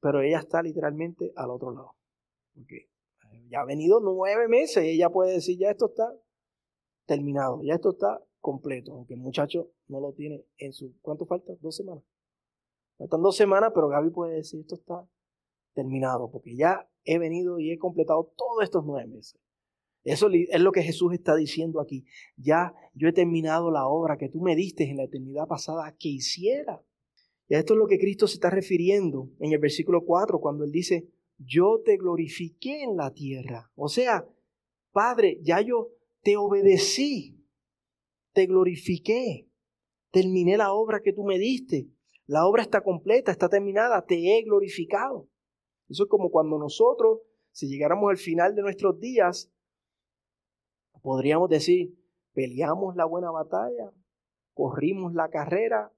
pero 0.00 0.20
ella 0.22 0.40
está 0.40 0.62
literalmente 0.62 1.32
al 1.36 1.50
otro 1.50 1.70
lado. 1.70 1.96
Porque 2.54 2.88
ya 3.48 3.60
ha 3.60 3.64
venido 3.64 4.00
nueve 4.00 4.48
meses 4.48 4.84
y 4.84 4.90
ella 4.90 5.10
puede 5.10 5.32
decir, 5.32 5.58
ya 5.58 5.70
esto 5.70 5.86
está 5.86 6.12
terminado, 7.06 7.60
ya 7.62 7.74
esto 7.74 7.90
está 7.90 8.20
completo, 8.40 8.92
aunque 8.92 9.14
el 9.14 9.20
muchacho 9.20 9.70
no 9.88 10.00
lo 10.00 10.12
tiene 10.12 10.44
en 10.58 10.72
su... 10.72 10.94
¿Cuánto 11.00 11.26
falta? 11.26 11.54
Dos 11.60 11.76
semanas. 11.76 12.04
Faltan 12.98 13.22
dos 13.22 13.36
semanas, 13.36 13.72
pero 13.74 13.88
Gaby 13.88 14.10
puede 14.10 14.36
decir, 14.36 14.60
esto 14.60 14.74
está 14.74 15.06
terminado, 15.74 16.30
porque 16.30 16.56
ya 16.56 16.88
he 17.04 17.18
venido 17.18 17.58
y 17.58 17.70
he 17.70 17.78
completado 17.78 18.32
todos 18.36 18.64
estos 18.64 18.84
nueve 18.84 19.06
meses. 19.08 19.38
Eso 20.04 20.28
es 20.30 20.60
lo 20.60 20.70
que 20.70 20.82
Jesús 20.82 21.12
está 21.12 21.34
diciendo 21.34 21.80
aquí. 21.80 22.04
Ya 22.36 22.74
yo 22.94 23.08
he 23.08 23.12
terminado 23.12 23.72
la 23.72 23.88
obra 23.88 24.16
que 24.16 24.28
tú 24.28 24.40
me 24.40 24.54
diste 24.54 24.88
en 24.88 24.96
la 24.96 25.04
eternidad 25.04 25.48
pasada 25.48 25.96
que 25.98 26.08
hiciera. 26.08 26.80
Y 27.48 27.54
a 27.54 27.58
esto 27.58 27.74
es 27.74 27.78
lo 27.78 27.86
que 27.86 27.98
Cristo 27.98 28.28
se 28.28 28.34
está 28.34 28.48
refiriendo 28.48 29.30
en 29.40 29.52
el 29.52 29.58
versículo 29.58 30.04
4, 30.04 30.40
cuando 30.40 30.64
Él 30.64 30.70
dice, 30.70 31.08
yo 31.38 31.80
te 31.84 31.96
glorifiqué 31.96 32.82
en 32.84 32.96
la 32.96 33.12
tierra. 33.12 33.70
O 33.74 33.88
sea, 33.88 34.28
Padre, 34.92 35.40
ya 35.42 35.60
yo 35.60 35.90
te 36.22 36.36
obedecí, 36.36 37.44
te 38.32 38.46
glorifiqué, 38.46 39.48
terminé 40.16 40.56
la 40.56 40.72
obra 40.72 41.02
que 41.02 41.12
tú 41.12 41.24
me 41.24 41.38
diste. 41.38 41.90
La 42.24 42.46
obra 42.46 42.62
está 42.62 42.80
completa, 42.80 43.30
está 43.30 43.50
terminada, 43.50 44.06
te 44.06 44.14
he 44.14 44.42
glorificado. 44.44 45.28
Eso 45.90 46.04
es 46.04 46.08
como 46.08 46.30
cuando 46.30 46.58
nosotros, 46.58 47.20
si 47.50 47.68
llegáramos 47.68 48.08
al 48.08 48.16
final 48.16 48.54
de 48.54 48.62
nuestros 48.62 48.98
días, 48.98 49.52
podríamos 51.02 51.50
decir, 51.50 51.94
peleamos 52.32 52.96
la 52.96 53.04
buena 53.04 53.30
batalla, 53.30 53.92
corrimos 54.54 55.12
la 55.12 55.28
carrera 55.28 55.92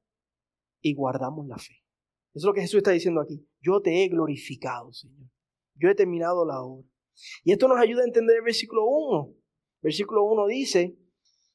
y 0.80 0.94
guardamos 0.94 1.46
la 1.46 1.56
fe. 1.56 1.84
Eso 2.34 2.38
es 2.40 2.44
lo 2.44 2.54
que 2.54 2.62
Jesús 2.62 2.78
está 2.78 2.90
diciendo 2.90 3.20
aquí. 3.20 3.46
Yo 3.60 3.80
te 3.80 4.02
he 4.02 4.08
glorificado, 4.08 4.92
Señor. 4.92 5.28
Yo 5.76 5.90
he 5.90 5.94
terminado 5.94 6.44
la 6.44 6.60
obra. 6.60 6.88
Y 7.44 7.52
esto 7.52 7.68
nos 7.68 7.78
ayuda 7.78 8.02
a 8.02 8.06
entender 8.06 8.38
el 8.38 8.42
versículo 8.42 8.84
1. 8.84 9.32
Versículo 9.80 10.24
1 10.24 10.46
dice, 10.48 10.98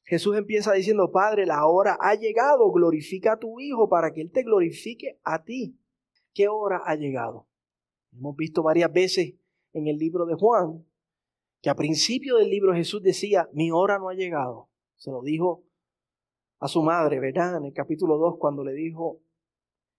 Jesús 0.04 0.36
empieza 0.36 0.72
diciendo, 0.72 1.10
Padre, 1.10 1.46
la 1.46 1.66
hora 1.66 1.96
ha 2.00 2.14
llegado, 2.14 2.70
glorifica 2.70 3.32
a 3.32 3.38
tu 3.38 3.58
Hijo 3.60 3.88
para 3.88 4.12
que 4.12 4.20
Él 4.20 4.30
te 4.30 4.42
glorifique 4.42 5.18
a 5.24 5.44
ti. 5.44 5.78
¿Qué 6.34 6.48
hora 6.48 6.82
ha 6.84 6.94
llegado? 6.94 7.48
Hemos 8.12 8.36
visto 8.36 8.62
varias 8.62 8.92
veces 8.92 9.34
en 9.72 9.88
el 9.88 9.96
libro 9.96 10.26
de 10.26 10.34
Juan 10.34 10.84
que 11.62 11.70
a 11.70 11.74
principio 11.74 12.36
del 12.36 12.50
libro 12.50 12.74
Jesús 12.74 13.02
decía, 13.02 13.48
mi 13.52 13.70
hora 13.70 13.98
no 13.98 14.10
ha 14.10 14.14
llegado. 14.14 14.68
Se 14.96 15.10
lo 15.10 15.22
dijo 15.22 15.64
a 16.58 16.68
su 16.68 16.82
madre, 16.82 17.20
¿verdad? 17.20 17.56
En 17.56 17.64
el 17.64 17.72
capítulo 17.72 18.18
2, 18.18 18.36
cuando 18.38 18.62
le 18.62 18.74
dijo 18.74 19.20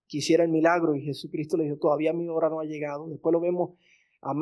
que 0.06 0.18
hiciera 0.18 0.44
el 0.44 0.50
milagro 0.50 0.94
y 0.94 1.02
Jesucristo 1.02 1.56
le 1.56 1.64
dijo, 1.64 1.78
todavía 1.78 2.12
mi 2.12 2.28
hora 2.28 2.48
no 2.48 2.60
ha 2.60 2.64
llegado. 2.64 3.08
Después 3.08 3.32
lo 3.32 3.40
vemos 3.40 3.76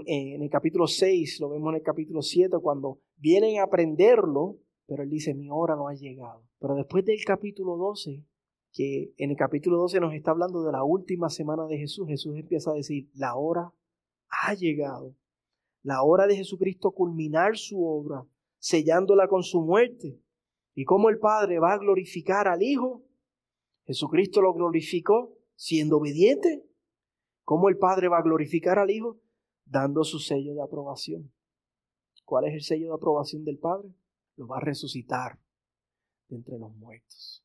en 0.07 0.43
el 0.43 0.51
capítulo 0.51 0.87
6, 0.87 1.41
lo 1.41 1.49
vemos 1.49 1.71
en 1.71 1.77
el 1.77 1.83
capítulo 1.83 2.23
7, 2.23 2.59
cuando 2.63 3.01
vienen 3.17 3.59
a 3.59 3.65
aprenderlo, 3.65 4.59
pero 4.87 5.03
él 5.03 5.11
dice, 5.11 5.35
mi 5.35 5.49
hora 5.51 5.77
no 5.77 5.89
ha 5.89 5.95
llegado. 5.95 6.43
Pero 6.59 6.75
después 6.75 7.05
del 7.05 7.25
capítulo 7.25 7.77
12, 7.77 8.25
que 8.73 9.15
en 9.17 9.31
el 9.31 9.37
capítulo 9.37 9.79
12 9.79 10.01
nos 10.01 10.15
está 10.15 10.33
hablando 10.33 10.63
de 10.65 10.73
la 10.73 10.85
última 10.85 11.31
semana 11.31 11.67
de 11.67 11.79
Jesús, 11.79 12.09
Jesús 12.09 12.37
empieza 12.37 12.71
a 12.71 12.75
decir, 12.75 13.09
la 13.15 13.37
hora 13.37 13.73
ha 14.29 14.55
llegado 14.55 15.15
la 15.85 16.03
hora 16.03 16.27
de 16.27 16.35
Jesucristo 16.35 16.93
culminar 16.93 17.59
su 17.59 17.85
obra, 17.85 18.27
sellándola 18.59 19.29
con 19.29 19.43
su 19.43 19.61
muerte. 19.61 20.19
¿Y 20.75 20.85
cómo 20.85 21.11
el 21.11 21.19
Padre 21.19 21.59
va 21.59 21.75
a 21.75 21.79
glorificar 21.79 22.49
al 22.49 22.63
Hijo? 22.63 23.05
Jesucristo 23.85 24.41
lo 24.41 24.55
glorificó 24.55 25.37
siendo 25.55 25.99
obediente. 25.99 26.67
¿Cómo 27.45 27.69
el 27.69 27.77
Padre 27.77 28.09
va 28.09 28.19
a 28.19 28.23
glorificar 28.23 28.79
al 28.79 28.91
Hijo? 28.91 29.21
Dando 29.67 30.05
su 30.05 30.19
sello 30.19 30.55
de 30.55 30.63
aprobación. 30.63 31.31
¿Cuál 32.25 32.47
es 32.47 32.55
el 32.55 32.63
sello 32.63 32.89
de 32.89 32.95
aprobación 32.95 33.45
del 33.45 33.59
Padre? 33.59 33.91
Lo 34.37 34.47
va 34.47 34.59
a 34.59 34.61
resucitar 34.61 35.39
de 36.29 36.37
entre 36.37 36.59
los 36.59 36.75
muertos. 36.75 37.45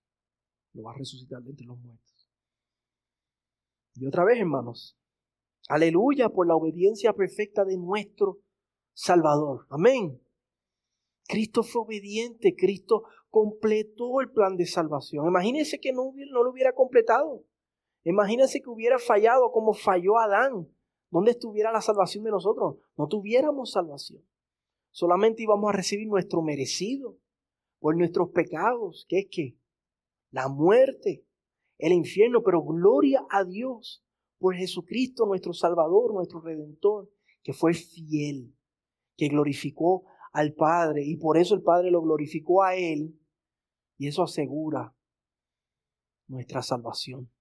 Lo 0.74 0.84
va 0.84 0.92
a 0.92 0.98
resucitar 0.98 1.42
de 1.42 1.52
entre 1.52 1.66
los 1.66 1.80
muertos. 1.80 2.30
Y 3.96 4.06
otra 4.06 4.24
vez, 4.24 4.40
hermanos, 4.40 5.00
Aleluya 5.70 6.30
por 6.30 6.48
la 6.48 6.56
obediencia 6.56 7.14
perfecta 7.14 7.64
de 7.64 7.78
nuestro 7.78 8.40
Salvador. 8.94 9.68
Amén. 9.70 10.20
Cristo 11.28 11.62
fue 11.62 11.84
obediente, 11.84 12.56
Cristo 12.58 13.04
completó 13.30 14.20
el 14.20 14.32
plan 14.32 14.58
de 14.58 14.66
salvación. 14.66 15.28
Imagínense 15.28 15.80
que 15.80 15.94
no, 15.94 16.12
no 16.32 16.44
lo 16.44 16.50
hubiera 16.50 16.74
completado. 16.74 17.46
Imagínense 18.04 18.62
que 18.62 18.70
hubiera 18.70 18.98
fallado 18.98 19.52
como 19.52 19.74
falló 19.74 20.18
Adán. 20.18 20.68
¿Dónde 21.12 21.32
estuviera 21.32 21.72
la 21.72 21.82
salvación 21.82 22.24
de 22.24 22.32
nosotros? 22.32 22.78
No 22.98 23.08
tuviéramos 23.08 23.72
salvación. 23.72 24.24
Solamente 24.92 25.44
íbamos 25.44 25.70
a 25.70 25.78
recibir 25.78 26.08
nuestro 26.08 26.42
merecido 26.42 27.18
por 27.80 27.96
nuestros 27.96 28.30
pecados, 28.30 29.06
que 29.08 29.20
es 29.20 29.28
que 29.32 29.58
la 30.32 30.48
muerte, 30.48 31.26
el 31.78 31.94
infierno, 31.94 32.44
pero 32.44 32.62
gloria 32.64 33.26
a 33.30 33.44
Dios 33.44 34.04
por 34.38 34.56
Jesucristo, 34.56 35.26
nuestro 35.26 35.54
Salvador, 35.54 36.14
nuestro 36.14 36.42
Redentor, 36.42 37.10
que 37.44 37.54
fue 37.54 37.74
fiel, 37.74 38.56
que 39.18 39.28
glorificó 39.28 40.06
al 40.32 40.54
Padre 40.54 41.04
y 41.06 41.18
por 41.18 41.38
eso 41.38 41.56
el 41.56 41.62
Padre 41.62 41.92
lo 41.92 42.02
glorificó 42.02 42.64
a 42.64 42.76
Él 42.76 43.20
y 43.98 44.08
eso 44.08 44.24
asegura 44.24 44.96
nuestra 46.28 46.62
salvación. 46.62 47.32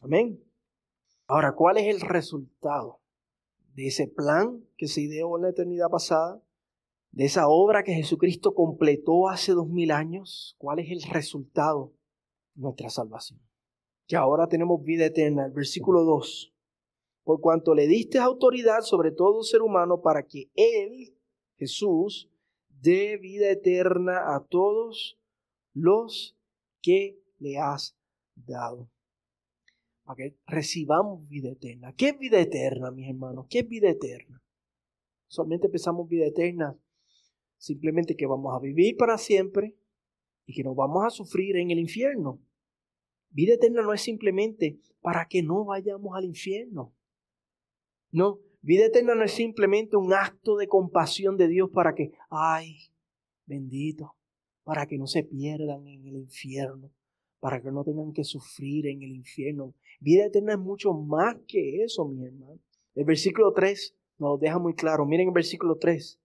Amén. 0.00 0.42
Ahora, 1.26 1.54
¿cuál 1.54 1.78
es 1.78 1.94
el 1.94 2.00
resultado 2.00 3.03
de 3.74 3.86
ese 3.88 4.06
plan 4.08 4.64
que 4.76 4.88
se 4.88 5.02
ideó 5.02 5.36
en 5.36 5.42
la 5.42 5.50
eternidad 5.50 5.90
pasada? 5.90 6.42
De 7.12 7.26
esa 7.26 7.48
obra 7.48 7.84
que 7.84 7.94
Jesucristo 7.94 8.54
completó 8.54 9.28
hace 9.28 9.52
dos 9.52 9.68
mil 9.68 9.90
años. 9.92 10.56
¿Cuál 10.58 10.80
es 10.80 10.90
el 10.90 11.02
resultado 11.12 11.92
nuestra 12.54 12.90
salvación? 12.90 13.40
que 14.06 14.16
ahora 14.16 14.48
tenemos 14.48 14.82
vida 14.82 15.06
eterna. 15.06 15.46
El 15.46 15.52
versículo 15.52 16.04
2. 16.04 16.52
Por 17.24 17.40
cuanto 17.40 17.74
le 17.74 17.86
diste 17.86 18.18
autoridad 18.18 18.80
sobre 18.80 19.12
todo 19.12 19.42
ser 19.42 19.62
humano 19.62 20.02
para 20.02 20.26
que 20.26 20.50
Él, 20.54 21.16
Jesús, 21.56 22.30
dé 22.68 23.16
vida 23.16 23.50
eterna 23.50 24.34
a 24.34 24.44
todos 24.44 25.18
los 25.72 26.36
que 26.82 27.18
le 27.38 27.58
has 27.58 27.96
dado. 28.34 28.90
Para 30.04 30.16
que 30.16 30.36
recibamos 30.46 31.26
vida 31.28 31.50
eterna. 31.50 31.94
¿Qué 31.96 32.10
es 32.10 32.18
vida 32.18 32.38
eterna, 32.38 32.90
mis 32.90 33.08
hermanos? 33.08 33.46
¿Qué 33.48 33.60
es 33.60 33.68
vida 33.68 33.88
eterna? 33.88 34.42
Solamente 35.28 35.68
pensamos 35.68 36.08
vida 36.08 36.26
eterna. 36.26 36.78
Simplemente 37.56 38.14
que 38.14 38.26
vamos 38.26 38.54
a 38.54 38.60
vivir 38.60 38.96
para 38.96 39.16
siempre 39.18 39.76
y 40.46 40.54
que 40.54 40.62
nos 40.62 40.76
vamos 40.76 41.04
a 41.04 41.10
sufrir 41.10 41.56
en 41.56 41.70
el 41.70 41.78
infierno. 41.78 42.40
Vida 43.30 43.54
eterna 43.54 43.82
no 43.82 43.92
es 43.92 44.02
simplemente 44.02 44.78
para 45.00 45.26
que 45.26 45.42
no 45.42 45.64
vayamos 45.64 46.16
al 46.16 46.24
infierno. 46.24 46.94
No, 48.10 48.40
vida 48.62 48.86
eterna 48.86 49.14
no 49.14 49.24
es 49.24 49.32
simplemente 49.32 49.96
un 49.96 50.12
acto 50.12 50.56
de 50.56 50.68
compasión 50.68 51.36
de 51.36 51.48
Dios 51.48 51.70
para 51.70 51.94
que, 51.94 52.12
ay, 52.30 52.76
bendito, 53.46 54.16
para 54.62 54.86
que 54.86 54.98
no 54.98 55.06
se 55.06 55.24
pierdan 55.24 55.86
en 55.88 56.06
el 56.06 56.16
infierno, 56.16 56.92
para 57.44 57.60
que 57.60 57.70
no 57.70 57.84
tengan 57.84 58.14
que 58.14 58.24
sufrir 58.24 58.86
en 58.86 59.02
el 59.02 59.12
infierno. 59.16 59.74
Vida 60.00 60.24
eterna 60.24 60.54
es 60.54 60.58
mucho 60.58 60.94
más 60.94 61.36
que 61.46 61.84
eso, 61.84 62.08
mi 62.08 62.24
hermano. 62.24 62.58
El 62.94 63.04
versículo 63.04 63.52
3 63.52 63.94
nos 64.16 64.30
lo 64.30 64.38
deja 64.38 64.58
muy 64.58 64.74
claro. 64.74 65.04
Miren 65.04 65.28
el 65.28 65.34
versículo 65.34 65.76
3. 65.76 66.18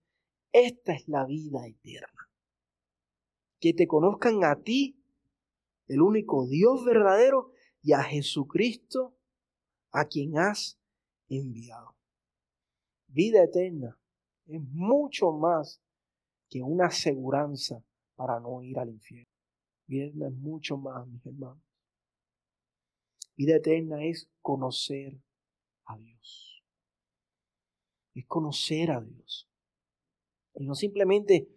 Esta 0.50 0.94
es 0.94 1.06
la 1.08 1.26
vida 1.26 1.66
eterna. 1.66 2.30
Que 3.60 3.74
te 3.74 3.86
conozcan 3.86 4.44
a 4.44 4.62
ti, 4.62 4.98
el 5.88 6.00
único 6.00 6.46
Dios 6.46 6.86
verdadero, 6.86 7.52
y 7.82 7.92
a 7.92 8.02
Jesucristo, 8.02 9.14
a 9.90 10.06
quien 10.06 10.38
has 10.38 10.80
enviado. 11.28 11.98
Vida 13.08 13.44
eterna 13.44 14.00
es 14.46 14.62
mucho 14.72 15.32
más 15.32 15.82
que 16.48 16.62
una 16.62 16.86
aseguranza 16.86 17.84
para 18.14 18.40
no 18.40 18.62
ir 18.62 18.78
al 18.78 18.88
infierno. 18.88 19.29
Vida 19.90 20.28
es 20.28 20.34
mucho 20.36 20.76
más, 20.76 21.04
mis 21.08 21.26
hermanos. 21.26 21.58
Vida 23.34 23.56
eterna 23.56 24.04
es 24.04 24.30
conocer 24.40 25.20
a 25.84 25.98
Dios. 25.98 26.62
Es 28.14 28.24
conocer 28.26 28.92
a 28.92 29.00
Dios. 29.00 29.50
Y 30.54 30.64
no 30.64 30.76
simplemente 30.76 31.48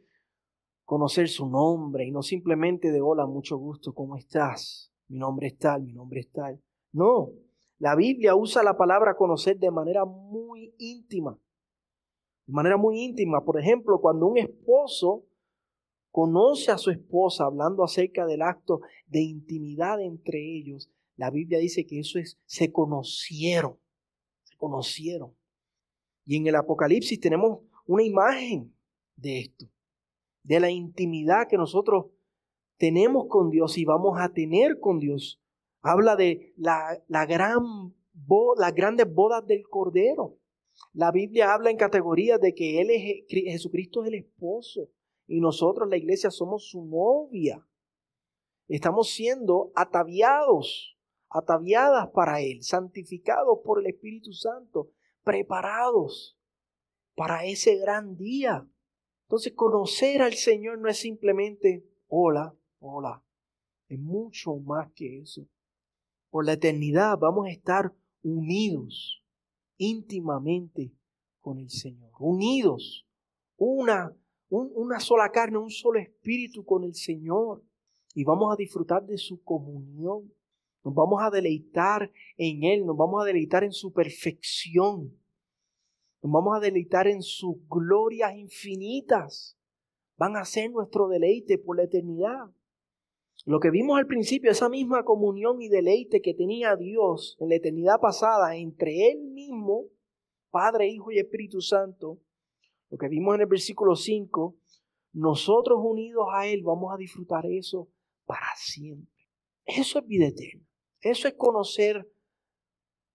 conocer 0.84 1.30
su 1.30 1.48
nombre 1.48 2.08
y 2.08 2.12
no 2.12 2.24
simplemente 2.24 2.92
de 2.92 3.02
hola, 3.02 3.28
mucho 3.28 3.56
gusto, 3.58 3.94
¿cómo 3.94 4.16
estás? 4.16 4.92
Mi 5.10 5.20
nombre 5.20 5.48
es 5.48 5.60
tal, 5.60 5.84
mi 5.84 5.94
nombre 5.94 6.22
es 6.22 6.32
tal. 6.32 6.60
No, 6.92 7.30
la 7.78 7.96
Biblia 7.96 8.36
usa 8.36 8.64
la 8.64 8.76
palabra 8.76 9.16
conocer 9.16 9.60
de 9.60 9.70
manera 9.70 10.06
muy 10.06 10.74
íntima. 10.80 11.38
De 12.48 12.54
manera 12.54 12.78
muy 12.78 13.00
íntima. 13.00 13.46
Por 13.46 13.60
ejemplo, 13.60 14.02
cuando 14.02 14.26
un 14.26 14.40
esposo 14.40 15.28
conoce 16.14 16.72
a 16.72 16.78
su 16.78 16.92
esposa 16.92 17.46
hablando 17.46 17.84
acerca 17.84 18.28
del 18.28 18.44
acto 18.44 18.82
de 19.08 19.22
intimidad 19.22 20.00
entre 20.00 20.40
ellos, 20.40 20.92
la 21.16 21.32
Biblia 21.32 21.58
dice 21.58 21.88
que 21.88 22.00
eso 22.00 22.20
es, 22.20 22.38
se 22.46 22.72
conocieron, 22.72 23.80
se 24.44 24.56
conocieron. 24.56 25.36
Y 26.24 26.38
en 26.38 26.46
el 26.46 26.56
Apocalipsis 26.56 27.20
tenemos 27.20 27.62
una 27.88 28.04
imagen 28.04 28.76
de 29.16 29.40
esto, 29.40 29.66
de 30.44 30.60
la 30.60 30.70
intimidad 30.70 31.48
que 31.50 31.58
nosotros 31.58 32.12
tenemos 32.78 33.26
con 33.28 33.50
Dios 33.50 33.76
y 33.80 33.84
vamos 33.84 34.20
a 34.20 34.32
tener 34.32 34.80
con 34.80 35.00
Dios. 35.00 35.42
Habla 35.82 36.16
de 36.16 36.54
la, 36.58 37.04
la 37.08 37.26
gran 37.26 37.96
las 38.60 38.76
grandes 38.76 39.12
bodas 39.12 39.48
del 39.48 39.68
Cordero. 39.68 40.38
La 40.94 41.12
Biblia 41.12 41.56
habla 41.56 41.72
en 41.72 41.78
categorías 41.78 42.40
de 42.40 42.54
que 42.54 42.82
Él 42.82 42.92
es, 42.92 43.26
Jesucristo 43.28 44.04
es 44.04 44.10
el 44.10 44.14
esposo 44.20 44.92
y 45.28 45.40
nosotros, 45.40 45.90
la 45.90 45.98
iglesia, 45.98 46.32
somos 46.32 46.70
su 46.70 46.86
novia. 46.86 47.66
Estamos 48.68 49.10
siendo 49.10 49.72
ataviados, 49.76 50.98
ataviadas 51.30 52.10
para 52.10 52.42
Él, 52.42 52.64
santificados 52.64 53.60
por 53.64 53.80
el 53.80 53.88
Espíritu 53.88 54.34
Santo, 54.34 54.92
preparados 55.24 56.38
para 57.16 57.46
ese 57.46 57.78
gran 57.78 58.16
día. 58.16 58.68
Entonces, 59.24 59.54
conocer 59.54 60.22
al 60.22 60.34
Señor 60.34 60.80
no 60.80 60.90
es 60.90 60.98
simplemente, 60.98 61.86
hola, 62.08 62.56
hola, 62.80 63.24
es 63.88 64.00
mucho 64.00 64.56
más 64.58 64.92
que 64.94 65.20
eso. 65.20 65.48
Por 66.30 66.46
la 66.46 66.54
eternidad 66.54 67.18
vamos 67.18 67.48
a 67.48 67.52
estar 67.52 67.94
unidos 68.24 69.24
íntimamente 69.78 70.94
con 71.42 71.60
el 71.60 71.70
Señor, 71.70 72.12
unidos, 72.20 73.08
una 73.58 74.16
una 74.62 75.00
sola 75.00 75.32
carne, 75.32 75.58
un 75.58 75.70
solo 75.70 76.00
espíritu 76.00 76.64
con 76.64 76.84
el 76.84 76.94
Señor. 76.94 77.64
Y 78.14 78.24
vamos 78.24 78.54
a 78.54 78.56
disfrutar 78.56 79.06
de 79.06 79.18
su 79.18 79.44
comunión. 79.44 80.32
Nos 80.84 80.94
vamos 80.94 81.22
a 81.24 81.32
deleitar 81.32 82.12
en 82.38 82.64
Él, 82.64 82.86
nos 82.86 82.98
vamos 82.98 83.24
a 83.24 83.26
deleitar 83.26 83.64
en 83.64 83.72
su 83.72 83.92
perfección. 83.92 85.18
Nos 86.22 86.32
vamos 86.32 86.56
a 86.56 86.60
deleitar 86.60 87.08
en 87.08 87.22
sus 87.22 87.56
glorias 87.68 88.36
infinitas. 88.36 89.58
Van 90.18 90.36
a 90.36 90.46
ser 90.46 90.72
nuestro 90.72 91.08
deleite 91.08 91.58
por 91.58 91.78
la 91.78 91.84
eternidad. 91.84 92.52
Lo 93.46 93.60
que 93.60 93.72
vimos 93.72 93.98
al 93.98 94.08
principio, 94.08 94.52
esa 94.52 94.70
misma 94.70 95.04
comunión 95.04 95.62
y 95.62 95.68
deleite 95.68 96.22
que 96.22 96.34
tenía 96.34 96.76
Dios 96.76 97.36
en 97.40 97.50
la 97.50 97.56
eternidad 97.56 98.00
pasada 98.00 98.56
entre 98.56 99.12
Él 99.12 99.22
mismo, 99.22 99.88
Padre, 100.50 100.88
Hijo 100.88 101.12
y 101.12 101.18
Espíritu 101.18 101.60
Santo, 101.60 102.20
lo 102.94 103.00
que 103.00 103.08
vimos 103.08 103.34
en 103.34 103.42
el 103.42 103.48
versículo 103.48 103.96
5, 103.96 104.56
nosotros 105.14 105.80
unidos 105.82 106.28
a 106.32 106.46
Él 106.46 106.62
vamos 106.62 106.94
a 106.94 106.98
disfrutar 106.98 107.44
eso 107.48 107.90
para 108.24 108.46
siempre. 108.56 109.26
Eso 109.66 109.98
es 109.98 110.06
vida 110.06 110.28
eterna. 110.28 110.64
Eso 111.02 111.28
es 111.28 111.34
conocer 111.34 112.08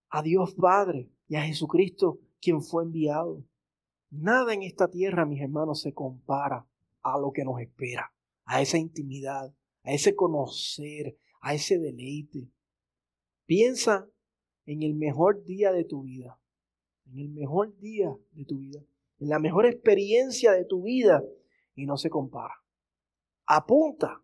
a 0.08 0.20
Dios 0.22 0.56
Padre 0.56 1.12
y 1.28 1.36
a 1.36 1.42
Jesucristo 1.42 2.18
quien 2.40 2.60
fue 2.60 2.82
enviado. 2.82 3.44
Nada 4.10 4.52
en 4.52 4.64
esta 4.64 4.90
tierra, 4.90 5.24
mis 5.24 5.40
hermanos, 5.40 5.80
se 5.80 5.94
compara 5.94 6.66
a 7.02 7.16
lo 7.16 7.30
que 7.30 7.44
nos 7.44 7.60
espera, 7.60 8.12
a 8.46 8.60
esa 8.60 8.78
intimidad, 8.78 9.54
a 9.84 9.92
ese 9.92 10.16
conocer, 10.16 11.16
a 11.40 11.54
ese 11.54 11.78
deleite. 11.78 12.50
Piensa 13.46 14.10
en 14.66 14.82
el 14.82 14.96
mejor 14.96 15.44
día 15.44 15.70
de 15.70 15.84
tu 15.84 16.02
vida, 16.02 16.40
en 17.06 17.20
el 17.20 17.28
mejor 17.28 17.78
día 17.78 18.12
de 18.32 18.44
tu 18.44 18.58
vida 18.58 18.82
en 19.18 19.28
la 19.28 19.38
mejor 19.38 19.66
experiencia 19.66 20.52
de 20.52 20.64
tu 20.64 20.83
vida 20.83 21.22
y 21.74 21.87
no 21.87 21.96
se 21.96 22.11
compara. 22.11 22.54
Apunta. 23.46 24.22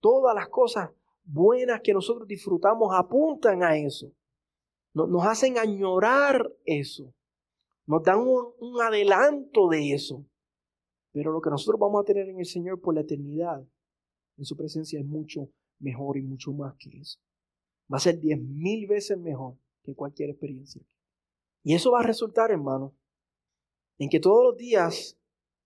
Todas 0.00 0.34
las 0.34 0.48
cosas 0.48 0.90
buenas 1.24 1.80
que 1.82 1.94
nosotros 1.94 2.28
disfrutamos 2.28 2.94
apuntan 2.94 3.62
a 3.62 3.76
eso. 3.76 4.12
Nos 4.92 5.26
hacen 5.26 5.58
añorar 5.58 6.52
eso. 6.64 7.12
Nos 7.86 8.02
dan 8.02 8.20
un, 8.20 8.52
un 8.60 8.80
adelanto 8.80 9.68
de 9.68 9.92
eso. 9.92 10.24
Pero 11.12 11.32
lo 11.32 11.40
que 11.40 11.50
nosotros 11.50 11.80
vamos 11.80 12.02
a 12.02 12.04
tener 12.04 12.28
en 12.28 12.38
el 12.38 12.46
Señor 12.46 12.80
por 12.80 12.94
la 12.94 13.02
eternidad, 13.02 13.64
en 14.36 14.44
su 14.44 14.56
presencia, 14.56 14.98
es 14.98 15.06
mucho 15.06 15.48
mejor 15.78 16.16
y 16.16 16.22
mucho 16.22 16.52
más 16.52 16.74
que 16.76 16.90
eso. 16.98 17.18
Va 17.92 17.98
a 17.98 18.00
ser 18.00 18.18
diez 18.18 18.40
mil 18.40 18.86
veces 18.86 19.18
mejor 19.18 19.56
que 19.84 19.94
cualquier 19.94 20.30
experiencia. 20.30 20.82
Y 21.62 21.74
eso 21.74 21.92
va 21.92 22.00
a 22.00 22.06
resultar, 22.06 22.50
hermano, 22.50 22.94
en 23.98 24.08
que 24.08 24.20
todos 24.20 24.44
los 24.44 24.56
días, 24.56 25.18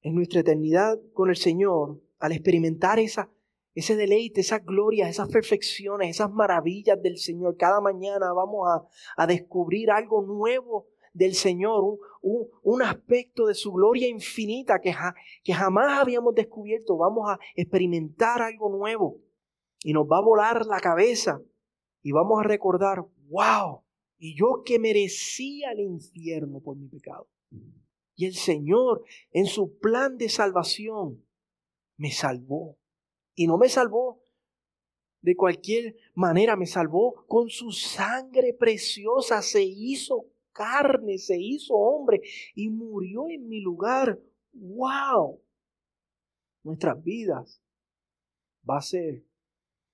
en 0.03 0.15
nuestra 0.15 0.41
eternidad 0.41 0.99
con 1.13 1.31
el 1.31 1.37
Señor, 1.37 2.01
al 2.19 2.33
experimentar 2.33 2.99
esa, 2.99 3.31
ese 3.75 3.97
deleite, 3.97 4.41
esas 4.41 4.65
glorias, 4.65 5.09
esas 5.09 5.29
perfecciones, 5.29 6.11
esas 6.11 6.33
maravillas 6.33 7.01
del 7.01 7.17
Señor, 7.19 7.57
cada 7.57 7.81
mañana 7.81 8.33
vamos 8.33 8.69
a, 9.17 9.27
descubrir 9.27 9.91
algo 9.91 10.23
nuevo 10.23 10.89
del 11.13 11.35
Señor, 11.35 11.99
un, 12.21 12.83
aspecto 12.83 13.47
de 13.47 13.55
su 13.55 13.73
gloria 13.73 14.09
infinita 14.09 14.81
que, 14.81 14.95
que 15.43 15.53
jamás 15.53 15.99
habíamos 16.01 16.35
descubierto. 16.35 16.97
Vamos 16.97 17.29
a 17.31 17.39
experimentar 17.55 18.43
algo 18.43 18.69
nuevo 18.69 19.21
y 19.83 19.93
nos 19.93 20.07
va 20.07 20.19
a 20.19 20.23
volar 20.23 20.67
la 20.67 20.81
cabeza 20.81 21.41
y 22.03 22.13
vamos 22.13 22.41
a 22.41 22.49
recordar, 22.49 23.05
wow, 23.29 23.83
y 24.19 24.37
yo 24.37 24.63
que 24.65 24.79
merecía 24.79 25.71
el 25.73 25.81
infierno 25.81 26.61
por 26.61 26.77
mi 26.77 26.89
pecado. 26.89 27.29
Y 28.19 28.27
el 28.27 28.35
Señor, 28.35 29.05
en 29.31 29.47
su 29.47 29.79
plan 29.79 30.19
de 30.19 30.29
salvación, 30.29 31.25
me 31.97 32.11
salvó. 32.11 32.77
Y 33.37 33.47
no 33.47 33.59
me 33.59 33.69
salvó 33.69 34.21
de 35.21 35.37
cualquier 35.37 35.95
manera, 36.15 36.57
me 36.57 36.67
salvó 36.67 37.25
con 37.29 37.49
su 37.49 37.71
sangre 37.71 38.55
preciosa. 38.55 39.41
Se 39.41 39.63
hizo 39.63 40.27
carne, 40.51 41.19
se 41.19 41.39
hizo 41.39 41.75
hombre 41.75 42.21
y 42.57 42.71
murió 42.71 43.29
en 43.29 43.49
mi 43.49 43.61
lugar. 43.61 44.21
¡Wow! 44.53 45.41
Nuestras 46.65 47.01
vidas 47.01 47.63
va 48.69 48.79
a 48.79 48.83
ser 48.83 49.28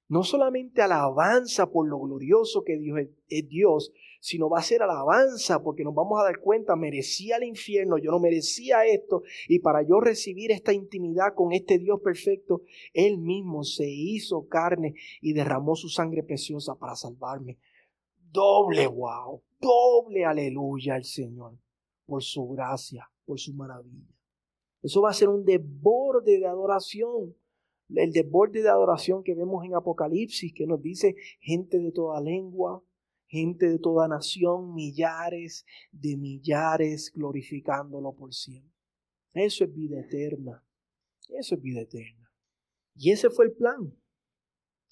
no 0.08 0.22
solamente 0.22 0.82
alabanza 0.82 1.70
por 1.70 1.88
lo 1.88 1.98
glorioso 1.98 2.62
que 2.62 2.78
Dios 2.78 3.00
es 3.28 3.48
Dios, 3.48 3.92
sino 4.20 4.48
va 4.48 4.58
a 4.58 4.62
ser 4.62 4.82
alabanza 4.82 5.62
porque 5.62 5.84
nos 5.84 5.94
vamos 5.94 6.20
a 6.20 6.24
dar 6.24 6.40
cuenta, 6.40 6.76
merecía 6.76 7.36
el 7.36 7.44
infierno, 7.44 7.98
yo 7.98 8.10
no 8.10 8.20
merecía 8.20 8.84
esto, 8.86 9.22
y 9.48 9.58
para 9.58 9.82
yo 9.82 10.00
recibir 10.00 10.50
esta 10.50 10.72
intimidad 10.72 11.34
con 11.34 11.52
este 11.52 11.78
Dios 11.78 12.00
perfecto, 12.00 12.62
Él 12.92 13.18
mismo 13.18 13.64
se 13.64 13.88
hizo 13.88 14.46
carne 14.48 14.94
y 15.20 15.32
derramó 15.32 15.74
su 15.74 15.88
sangre 15.88 16.22
preciosa 16.22 16.74
para 16.74 16.96
salvarme. 16.96 17.58
Doble 18.30 18.86
wow, 18.86 19.42
doble 19.60 20.24
aleluya 20.24 20.94
al 20.94 21.04
Señor 21.04 21.58
por 22.06 22.22
su 22.22 22.48
gracia, 22.48 23.10
por 23.24 23.38
su 23.38 23.54
maravilla. 23.54 24.14
Eso 24.82 25.00
va 25.00 25.10
a 25.10 25.14
ser 25.14 25.28
un 25.28 25.44
desborde 25.44 26.38
de 26.38 26.46
adoración 26.46 27.34
el 27.88 28.12
desborde 28.12 28.62
de 28.62 28.68
adoración 28.68 29.22
que 29.22 29.34
vemos 29.34 29.64
en 29.64 29.74
Apocalipsis, 29.74 30.52
que 30.54 30.66
nos 30.66 30.80
dice 30.80 31.16
gente 31.40 31.78
de 31.78 31.92
toda 31.92 32.20
lengua, 32.20 32.82
gente 33.26 33.68
de 33.68 33.78
toda 33.78 34.08
nación, 34.08 34.74
millares 34.74 35.64
de 35.92 36.16
millares, 36.16 37.12
glorificándolo 37.14 38.14
por 38.14 38.32
siempre. 38.32 38.72
Eso 39.32 39.64
es 39.64 39.74
vida 39.74 40.00
eterna. 40.00 40.64
Eso 41.28 41.56
es 41.56 41.60
vida 41.60 41.80
eterna. 41.80 42.30
Y 42.94 43.10
ese 43.10 43.30
fue 43.30 43.46
el 43.46 43.52
plan 43.52 43.96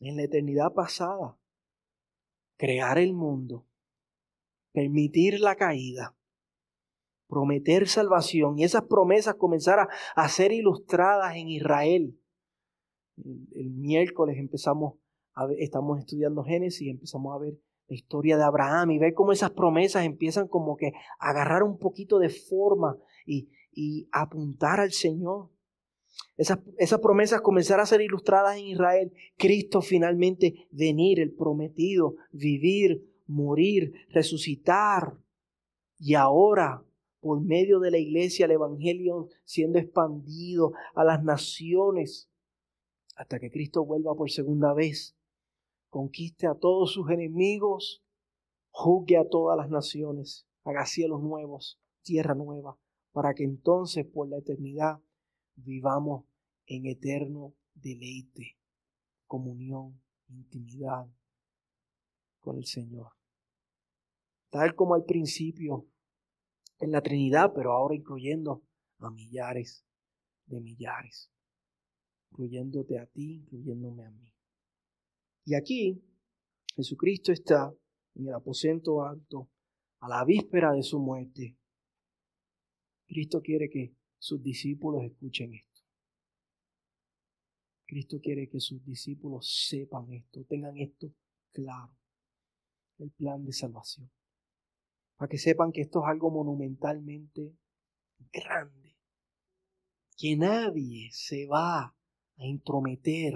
en 0.00 0.16
la 0.16 0.24
eternidad 0.24 0.72
pasada. 0.72 1.38
Crear 2.56 2.98
el 2.98 3.12
mundo, 3.12 3.66
permitir 4.72 5.40
la 5.40 5.56
caída, 5.56 6.16
prometer 7.28 7.88
salvación 7.88 8.58
y 8.58 8.64
esas 8.64 8.84
promesas 8.84 9.36
comenzar 9.36 9.88
a, 10.14 10.28
ser 10.28 10.52
ilustradas 10.52 11.34
en 11.36 11.48
Israel. 11.48 12.18
El, 13.24 13.70
miércoles 13.70 14.36
empezamos 14.38 14.94
a 15.34 15.46
ver, 15.46 15.58
estamos 15.60 15.98
estudiando 15.98 16.44
Génesis 16.44 16.82
y 16.82 16.90
empezamos 16.90 17.34
a 17.34 17.38
ver 17.38 17.58
la 17.88 17.94
historia 17.94 18.36
de 18.36 18.44
Abraham 18.44 18.92
y 18.92 18.98
ver 18.98 19.14
cómo 19.14 19.32
esas 19.32 19.50
promesas 19.50 20.04
empiezan 20.04 20.48
como 20.48 20.76
que 20.76 20.92
a 21.18 21.30
agarrar 21.30 21.62
un 21.62 21.78
poquito 21.78 22.18
de 22.18 22.28
forma 22.28 22.96
y, 23.26 23.48
apuntar 24.12 24.80
al 24.80 24.92
Señor. 24.92 25.48
Esas, 26.36 26.58
esas, 26.76 27.00
promesas 27.00 27.40
comenzar 27.40 27.80
a 27.80 27.86
ser 27.86 28.02
ilustradas 28.02 28.58
en 28.58 28.66
Israel. 28.66 29.12
Cristo 29.38 29.80
finalmente 29.80 30.66
venir, 30.70 31.20
el 31.20 31.32
prometido, 31.32 32.16
vivir, 32.32 33.02
morir, 33.26 33.94
resucitar. 34.10 35.16
Y 35.98 36.14
ahora 36.14 36.84
por 37.22 37.40
medio 37.40 37.78
de 37.78 37.92
la 37.92 37.98
iglesia, 37.98 38.46
el 38.46 38.50
Evangelio 38.50 39.28
siendo 39.44 39.78
expandido 39.78 40.72
a 40.94 41.04
las 41.04 41.22
naciones, 41.22 42.28
hasta 43.14 43.38
que 43.38 43.50
Cristo 43.50 43.84
vuelva 43.84 44.14
por 44.14 44.30
segunda 44.30 44.72
vez, 44.72 45.16
conquiste 45.88 46.46
a 46.46 46.54
todos 46.54 46.92
sus 46.92 47.10
enemigos, 47.10 48.02
juzgue 48.70 49.16
a 49.18 49.28
todas 49.28 49.56
las 49.56 49.68
naciones, 49.68 50.46
haga 50.64 50.86
cielos 50.86 51.22
nuevos, 51.22 51.78
tierra 52.02 52.34
nueva, 52.34 52.78
para 53.12 53.34
que 53.34 53.44
entonces 53.44 54.06
por 54.06 54.28
la 54.28 54.38
eternidad 54.38 55.00
vivamos 55.54 56.24
en 56.66 56.86
eterno 56.86 57.54
deleite, 57.74 58.56
comunión, 59.26 60.00
intimidad 60.28 61.06
con 62.40 62.56
el 62.56 62.64
Señor. 62.64 63.12
Tal 64.50 64.74
como 64.74 64.94
al 64.94 65.04
principio 65.04 65.86
en 66.78 66.90
la 66.90 67.00
Trinidad, 67.00 67.52
pero 67.54 67.72
ahora 67.72 67.94
incluyendo 67.94 68.62
a 68.98 69.10
millares 69.10 69.86
de 70.46 70.60
millares, 70.60 71.30
incluyéndote 72.32 72.98
a 72.98 73.06
ti, 73.06 73.34
incluyéndome 73.34 74.04
a 74.04 74.10
mí. 74.10 74.32
Y 75.44 75.54
aquí 75.54 76.02
Jesucristo 76.74 77.32
está 77.32 77.72
en 78.14 78.26
el 78.26 78.34
aposento 78.34 79.04
alto 79.04 79.50
a 80.00 80.08
la 80.08 80.24
víspera 80.24 80.72
de 80.72 80.82
su 80.82 80.98
muerte. 80.98 81.56
Cristo 83.06 83.40
quiere 83.42 83.68
que 83.68 83.94
sus 84.18 84.42
discípulos 84.42 85.04
escuchen 85.04 85.54
esto. 85.54 85.82
Cristo 87.84 88.18
quiere 88.20 88.48
que 88.48 88.60
sus 88.60 88.82
discípulos 88.84 89.66
sepan 89.68 90.10
esto, 90.12 90.44
tengan 90.44 90.78
esto 90.78 91.12
claro, 91.52 91.94
el 92.98 93.10
plan 93.10 93.44
de 93.44 93.52
salvación 93.52 94.10
para 95.22 95.30
que 95.30 95.38
sepan 95.38 95.70
que 95.70 95.82
esto 95.82 96.00
es 96.00 96.06
algo 96.08 96.32
monumentalmente 96.32 97.54
grande, 98.32 98.96
que 100.16 100.36
nadie 100.36 101.10
se 101.12 101.46
va 101.46 101.94
a 102.38 102.46
intrometer 102.46 103.34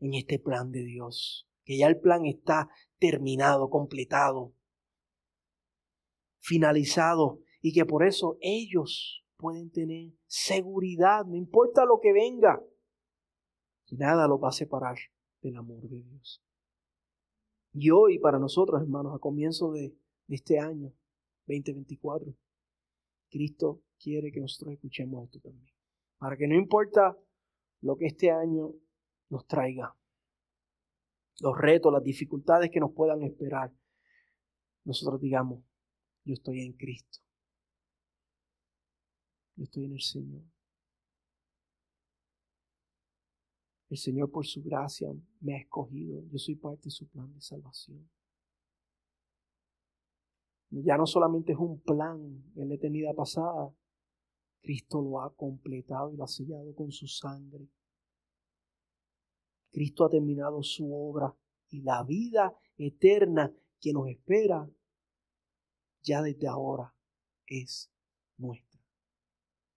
en 0.00 0.14
este 0.14 0.38
plan 0.38 0.70
de 0.72 0.84
Dios, 0.84 1.48
que 1.64 1.78
ya 1.78 1.86
el 1.86 2.00
plan 2.00 2.26
está 2.26 2.68
terminado, 2.98 3.70
completado, 3.70 4.54
finalizado, 6.40 7.40
y 7.60 7.72
que 7.72 7.84
por 7.84 8.04
eso 8.04 8.38
ellos 8.40 9.24
pueden 9.36 9.70
tener 9.70 10.12
seguridad, 10.26 11.24
no 11.24 11.36
importa 11.36 11.84
lo 11.84 12.00
que 12.00 12.12
venga, 12.12 12.62
que 13.86 13.96
nada 13.96 14.28
los 14.28 14.42
va 14.42 14.48
a 14.48 14.52
separar 14.52 14.96
del 15.42 15.56
amor 15.56 15.88
de 15.88 16.02
Dios. 16.02 16.42
Y 17.72 17.90
hoy 17.90 18.18
para 18.18 18.38
nosotros, 18.38 18.80
hermanos, 18.80 19.14
a 19.14 19.18
comienzo 19.18 19.72
de 19.72 19.96
de 20.26 20.36
este 20.36 20.58
año 20.58 20.92
2024. 21.46 22.34
Cristo 23.30 23.82
quiere 23.98 24.32
que 24.32 24.40
nosotros 24.40 24.74
escuchemos 24.74 25.24
esto 25.24 25.40
también. 25.40 25.74
Para 26.18 26.36
que 26.36 26.46
no 26.46 26.54
importa 26.54 27.16
lo 27.80 27.96
que 27.96 28.06
este 28.06 28.30
año 28.30 28.72
nos 29.28 29.46
traiga, 29.46 29.96
los 31.40 31.56
retos, 31.58 31.92
las 31.92 32.02
dificultades 32.02 32.70
que 32.70 32.80
nos 32.80 32.92
puedan 32.92 33.22
esperar, 33.22 33.72
nosotros 34.84 35.20
digamos, 35.20 35.62
yo 36.24 36.34
estoy 36.34 36.60
en 36.60 36.72
Cristo. 36.72 37.20
Yo 39.56 39.64
estoy 39.64 39.84
en 39.84 39.92
el 39.92 40.00
Señor. 40.00 40.42
El 43.88 43.96
Señor 43.96 44.30
por 44.30 44.44
su 44.44 44.62
gracia 44.62 45.08
me 45.40 45.54
ha 45.54 45.58
escogido. 45.58 46.22
Yo 46.30 46.38
soy 46.38 46.56
parte 46.56 46.84
de 46.84 46.90
su 46.90 47.08
plan 47.08 47.32
de 47.32 47.40
salvación. 47.40 48.08
Ya 50.70 50.96
no 50.96 51.06
solamente 51.06 51.52
es 51.52 51.58
un 51.58 51.80
plan 51.80 52.52
en 52.56 52.68
la 52.68 52.74
eternidad 52.74 53.14
pasada, 53.14 53.72
Cristo 54.66 55.00
lo 55.00 55.20
ha 55.20 55.32
completado 55.32 56.12
y 56.12 56.16
lo 56.16 56.24
ha 56.24 56.26
sellado 56.26 56.74
con 56.74 56.90
su 56.90 57.06
sangre. 57.06 57.68
Cristo 59.70 60.04
ha 60.04 60.10
terminado 60.10 60.60
su 60.64 60.92
obra 60.92 61.32
y 61.68 61.82
la 61.82 62.02
vida 62.02 62.52
eterna 62.76 63.54
que 63.80 63.92
nos 63.92 64.08
espera 64.08 64.68
ya 66.02 66.20
desde 66.20 66.48
ahora 66.48 66.92
es 67.46 67.92
nuestra. 68.38 68.80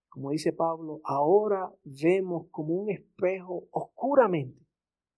Como 0.08 0.32
dice 0.32 0.52
Pablo, 0.52 1.00
ahora 1.04 1.72
vemos 1.84 2.48
como 2.50 2.74
un 2.74 2.90
espejo 2.90 3.68
oscuramente. 3.70 4.66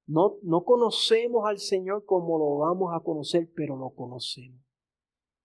No, 0.06 0.36
no 0.42 0.64
conocemos 0.64 1.46
al 1.48 1.58
Señor 1.58 2.04
como 2.04 2.36
lo 2.36 2.58
vamos 2.58 2.92
a 2.94 3.00
conocer, 3.00 3.50
pero 3.56 3.74
lo 3.74 3.94
conocemos 3.94 4.60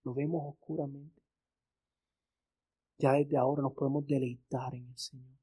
lo 0.08 0.14
vemos 0.14 0.42
oscuramente. 0.54 1.17
Ya 2.98 3.12
desde 3.12 3.36
ahora 3.36 3.62
nos 3.62 3.74
podemos 3.74 4.04
deleitar 4.06 4.74
en 4.74 4.88
el 4.88 4.98
Señor. 4.98 5.38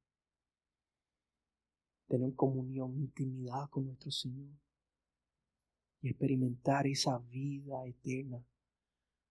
Tener 2.08 2.36
comunión, 2.36 2.98
intimidad 2.98 3.70
con 3.70 3.86
nuestro 3.86 4.12
Señor. 4.12 4.52
Y 6.02 6.10
experimentar 6.10 6.86
esa 6.86 7.18
vida 7.18 7.86
eterna. 7.86 8.46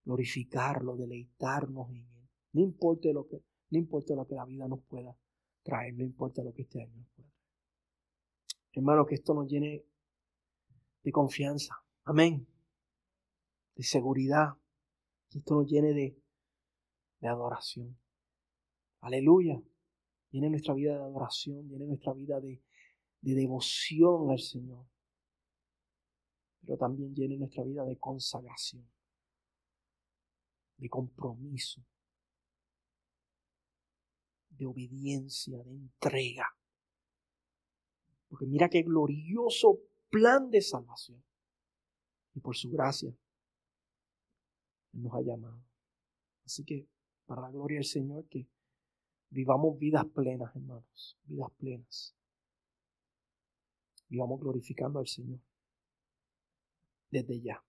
Glorificarlo, 0.04 0.96
deleitarnos 0.96 1.90
en 1.90 1.96
Él. 1.96 2.28
No 2.52 2.62
importa 2.62 3.10
lo 3.12 3.26
que, 3.26 3.42
no 3.70 3.78
lo 4.16 4.26
que 4.26 4.34
la 4.34 4.44
vida 4.46 4.68
nos 4.68 4.80
pueda 4.84 5.14
traer, 5.62 5.94
no 5.94 6.04
importa 6.04 6.42
lo 6.42 6.52
que 6.54 6.62
este 6.62 6.82
año 6.82 6.96
nos 6.96 7.08
pueda 7.08 7.28
traer. 7.28 7.44
Hermano, 8.72 9.06
que 9.06 9.16
esto 9.16 9.34
nos 9.34 9.48
llene 9.48 9.84
de 11.02 11.12
confianza. 11.12 11.74
Amén. 12.04 12.46
De 13.76 13.82
seguridad 13.82 14.54
que 15.28 15.38
esto 15.38 15.54
nos 15.54 15.70
llene 15.70 15.92
de, 15.92 16.16
de 17.20 17.28
adoración. 17.28 17.96
Aleluya. 19.04 19.62
Llene 20.30 20.48
nuestra 20.48 20.72
vida 20.72 20.94
de 20.94 21.02
adoración, 21.02 21.68
llene 21.68 21.84
nuestra 21.84 22.14
vida 22.14 22.40
de, 22.40 22.62
de 23.20 23.34
devoción 23.34 24.30
al 24.30 24.40
Señor. 24.40 24.86
Pero 26.62 26.78
también 26.78 27.14
llene 27.14 27.36
nuestra 27.36 27.62
vida 27.64 27.84
de 27.84 27.98
consagración, 27.98 28.90
de 30.78 30.88
compromiso, 30.88 31.84
de 34.48 34.64
obediencia, 34.64 35.62
de 35.62 35.70
entrega. 35.70 36.46
Porque 38.28 38.46
mira 38.46 38.70
qué 38.70 38.82
glorioso 38.82 39.80
plan 40.08 40.48
de 40.48 40.62
salvación. 40.62 41.22
Y 42.32 42.40
por 42.40 42.56
su 42.56 42.70
gracia 42.70 43.14
nos 44.92 45.12
ha 45.12 45.20
llamado. 45.20 45.62
Así 46.46 46.64
que, 46.64 46.88
para 47.26 47.42
la 47.42 47.50
gloria 47.50 47.76
del 47.76 47.84
Señor, 47.84 48.26
que 48.28 48.48
vivamos 49.30 49.78
vidas 49.78 50.04
plenas, 50.06 50.54
hermanos, 50.54 51.16
vidas 51.24 51.50
plenas. 51.58 52.14
Vivamos 54.08 54.40
glorificando 54.40 54.98
al 54.98 55.08
Señor 55.08 55.40
desde 57.10 57.40
ya. 57.40 57.62